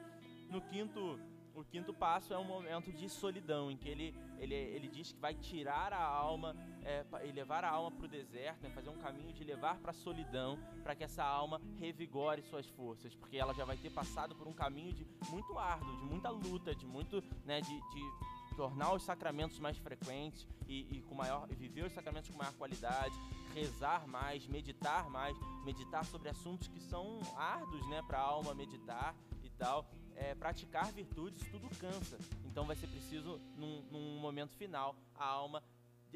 [0.51, 1.19] No quinto,
[1.55, 5.21] o quinto passo é um momento de solidão, em que ele, ele, ele diz que
[5.21, 8.71] vai tirar a alma é, e levar a alma para o deserto, né?
[8.71, 13.15] fazer um caminho de levar para a solidão, para que essa alma revigore suas forças,
[13.15, 16.75] porque ela já vai ter passado por um caminho de muito árduo, de muita luta,
[16.75, 21.55] de muito, né, de, de tornar os sacramentos mais frequentes e, e, com maior e
[21.55, 23.15] viver os sacramentos com maior qualidade,
[23.55, 29.15] rezar mais, meditar mais, meditar sobre assuntos que são árduos, né, para a alma meditar
[29.43, 29.87] e tal.
[30.17, 32.19] É, praticar virtudes, tudo cansa.
[32.45, 35.63] Então vai ser preciso, num, num momento final, a alma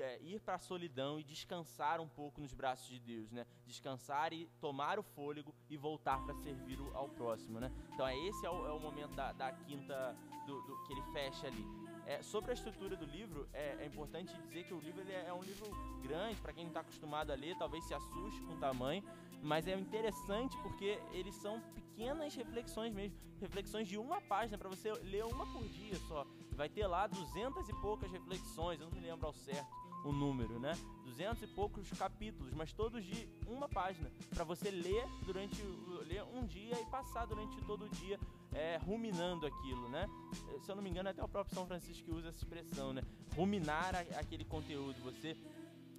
[0.00, 3.46] é, ir para a solidão e descansar um pouco nos braços de Deus, né?
[3.66, 7.70] Descansar e tomar o fôlego e voltar para servir ao próximo, né?
[7.92, 11.02] Então é esse é o, é o momento da, da quinta do, do, que ele
[11.12, 11.64] fecha ali.
[12.06, 15.32] É, sobre a estrutura do livro, é, é, importante dizer que o livro é, é
[15.32, 15.70] um livro
[16.00, 19.04] grande, para quem não está acostumado a ler, talvez se assuste com o tamanho,
[19.42, 24.92] mas é interessante porque eles são pequenas reflexões mesmo, reflexões de uma página, para você
[25.04, 26.26] ler uma por dia só.
[26.52, 30.58] Vai ter lá duzentas e poucas reflexões, eu não me lembro ao certo o número,
[30.58, 30.72] né?
[31.04, 35.60] Duzentos e poucos capítulos, mas todos de uma página, para você ler durante
[36.06, 38.18] ler um dia e passar durante todo o dia
[38.52, 40.06] é, ruminando aquilo, né?
[40.60, 43.02] Se eu não me engano, até o próprio São Francisco que usa essa expressão, né?
[43.36, 45.36] Ruminar aquele conteúdo, você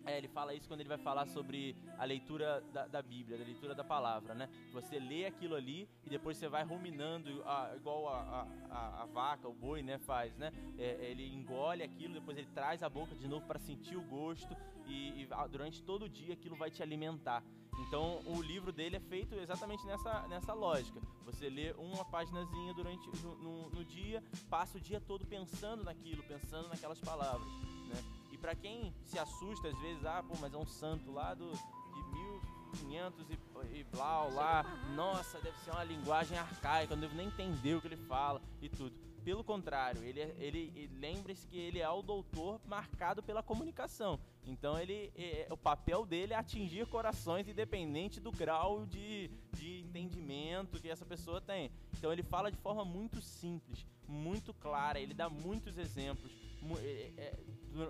[0.09, 3.43] é, ele fala isso quando ele vai falar sobre a leitura da, da, Bíblia, da
[3.43, 4.49] leitura da palavra, né?
[4.71, 9.47] Você lê aquilo ali e depois você vai ruminando, a, igual a, a, a, vaca,
[9.47, 10.51] o boi, né, faz, né?
[10.77, 14.55] É, ele engole aquilo, depois ele traz a boca de novo para sentir o gosto
[14.87, 17.43] e, e, durante todo o dia aquilo vai te alimentar.
[17.87, 20.99] Então o livro dele é feito exatamente nessa, nessa lógica.
[21.25, 26.23] Você lê uma paginazinha durante no, no, no dia, passa o dia todo pensando naquilo,
[26.23, 27.47] pensando naquelas palavras?
[28.39, 32.03] Para quem se assusta às vezes, ah, pô, mas é um santo lá do, de
[32.73, 34.63] 1500 e, e blau lá,
[34.95, 38.41] nossa, deve ser uma linguagem arcaica, eu não devo nem entender o que ele fala
[38.61, 38.95] e tudo.
[39.23, 44.19] Pelo contrário, ele, é, ele, ele lembre-se que ele é o doutor marcado pela comunicação.
[44.45, 50.79] Então ele, é, o papel dele é atingir corações independente do grau de, de entendimento
[50.79, 51.69] que essa pessoa tem.
[51.97, 56.31] Então ele fala de forma muito simples, muito clara, ele dá muitos exemplos.
[56.81, 57.39] É, é,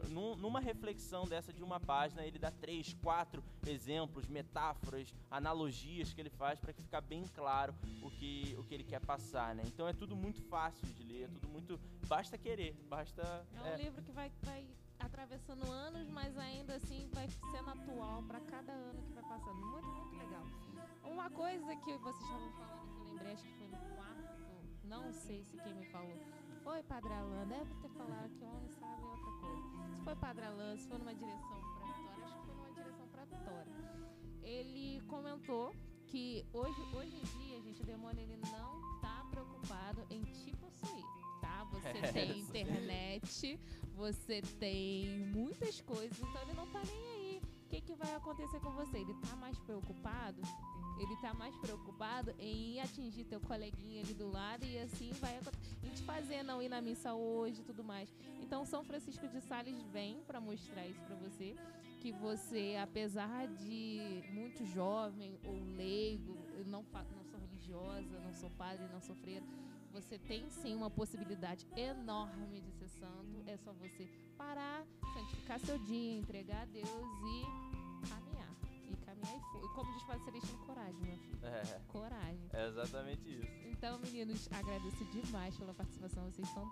[0.10, 6.30] numa reflexão dessa de uma página, ele dá três, quatro exemplos, metáforas, analogias que ele
[6.30, 9.64] faz para que ficar bem claro o que, o que ele quer passar, né?
[9.66, 11.80] Então é tudo muito fácil de ler, é tudo muito.
[12.08, 13.22] Basta querer, basta.
[13.56, 13.78] É um é...
[13.78, 14.66] livro que vai, vai
[15.00, 19.56] atravessando anos, mas ainda assim vai sendo atual para cada ano que vai passando.
[19.56, 20.44] Muito, muito legal.
[21.06, 24.30] Uma coisa que vocês estavam falando que eu lembrei, acho que foi no quarto,
[24.84, 26.39] não sei se quem me falou.
[26.70, 29.96] Foi Padre Alain, deve ter falado que homem sabe outra coisa.
[29.96, 33.08] Se foi Padre Alain, se foi numa direção para Vitória, acho que foi numa direção
[33.08, 33.74] para Vitória.
[34.44, 35.74] Ele comentou
[36.06, 41.06] que hoje, hoje em dia, gente, o demônio ele não está preocupado em te possuir
[41.42, 41.64] tá?
[41.72, 43.60] Você tem internet,
[43.96, 47.29] você tem muitas coisas, então ele não tá nem aí.
[47.70, 48.98] Que, que vai acontecer com você?
[48.98, 50.42] Ele tá mais preocupado?
[51.00, 55.40] Ele tá mais preocupado em atingir teu coleguinha ali do lado e assim vai
[55.84, 58.12] em te fazer não ir na missa hoje e tudo mais.
[58.42, 61.56] Então São Francisco de Sales vem para mostrar isso para você,
[62.00, 68.50] que você, apesar de muito jovem ou leigo, eu não, não sou religiosa, não sou
[68.52, 69.46] padre, não sou freira,
[69.92, 73.44] você tem sim uma possibilidade enorme de ser santo.
[73.46, 78.56] É só você parar, santificar seu dia, entregar a Deus e caminhar.
[78.88, 79.64] E caminhar e for.
[79.64, 81.40] E como diz Padre Celestino, coragem, meu filho.
[81.44, 81.82] É.
[81.88, 82.50] Coragem.
[82.54, 83.68] É exatamente isso.
[83.68, 86.24] Então, meninos, agradeço demais pela participação.
[86.26, 86.70] Vocês são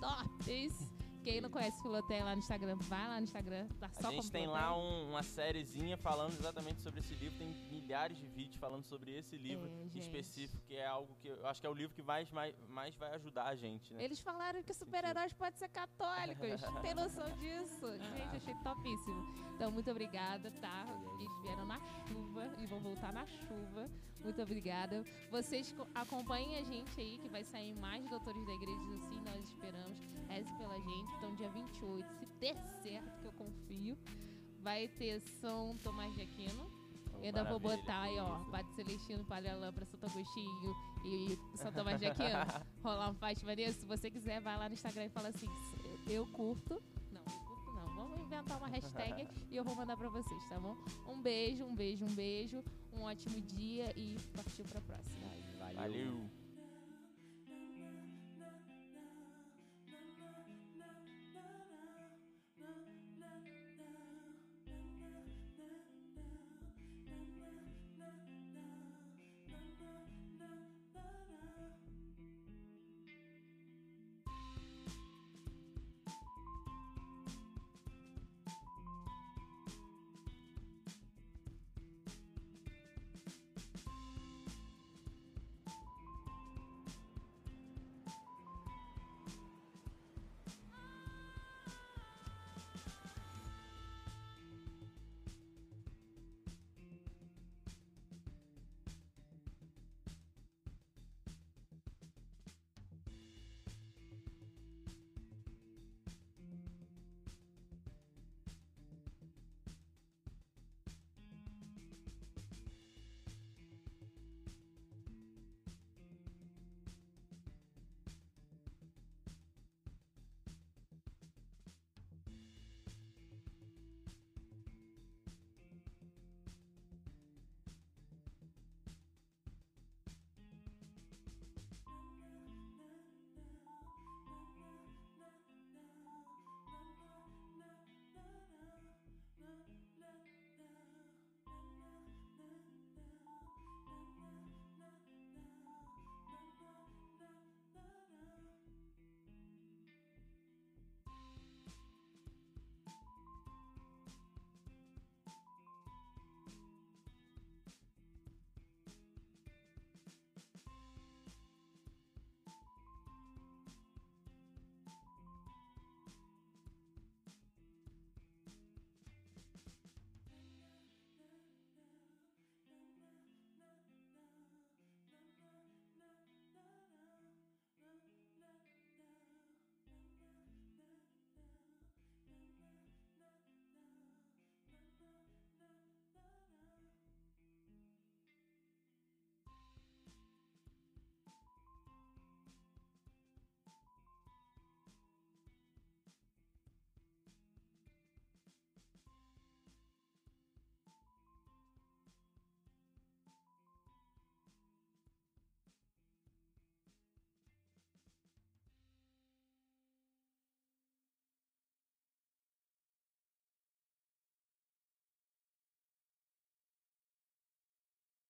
[0.00, 1.05] tops.
[1.26, 3.66] Quem não conhece Filoteia lá no Instagram, vai lá no Instagram.
[3.80, 4.50] Tá só A gente tem Filoteia.
[4.70, 7.36] lá um- uma sériezinha falando exatamente sobre esse livro.
[7.36, 11.44] Tem milhares de vídeos falando sobre esse livro É, específico, que é algo que eu
[11.48, 14.04] acho que é o livro que mais, mais, mais vai ajudar a gente, né?
[14.04, 16.38] Eles falaram que super-heróis podem ser católicos.
[16.82, 17.86] Tem noção disso?
[17.98, 19.46] Gente, achei topíssimo.
[19.56, 20.86] Então, muito obrigada, tá?
[21.18, 23.90] Eles vieram na chuva e vão voltar na chuva.
[24.22, 25.04] Muito obrigada.
[25.30, 29.44] Vocês co- acompanhem a gente aí, que vai sair mais Doutores da Igreja, assim nós
[29.48, 29.98] esperamos.
[30.28, 31.15] Reze pela gente.
[31.16, 33.96] Então, dia 28, se der certo, que eu confio,
[34.60, 36.70] vai ter São Tomás de Aquino.
[37.14, 41.38] Oh, Eu ainda vou botar aí, ó, Padre Celestino, Padre Alain pra Santo Agostinho e
[41.56, 42.28] São Tomás de Aquino.
[42.84, 43.72] rolar um fight maneiro.
[43.72, 45.48] Se você quiser, vai lá no Instagram e fala assim:
[46.06, 46.82] eu curto.
[47.10, 47.96] Não, eu curto não.
[47.96, 50.76] Vamos inventar uma hashtag e eu vou mandar pra vocês, tá bom?
[51.08, 52.62] Um beijo, um beijo, um beijo.
[52.92, 54.62] Um ótimo dia e forte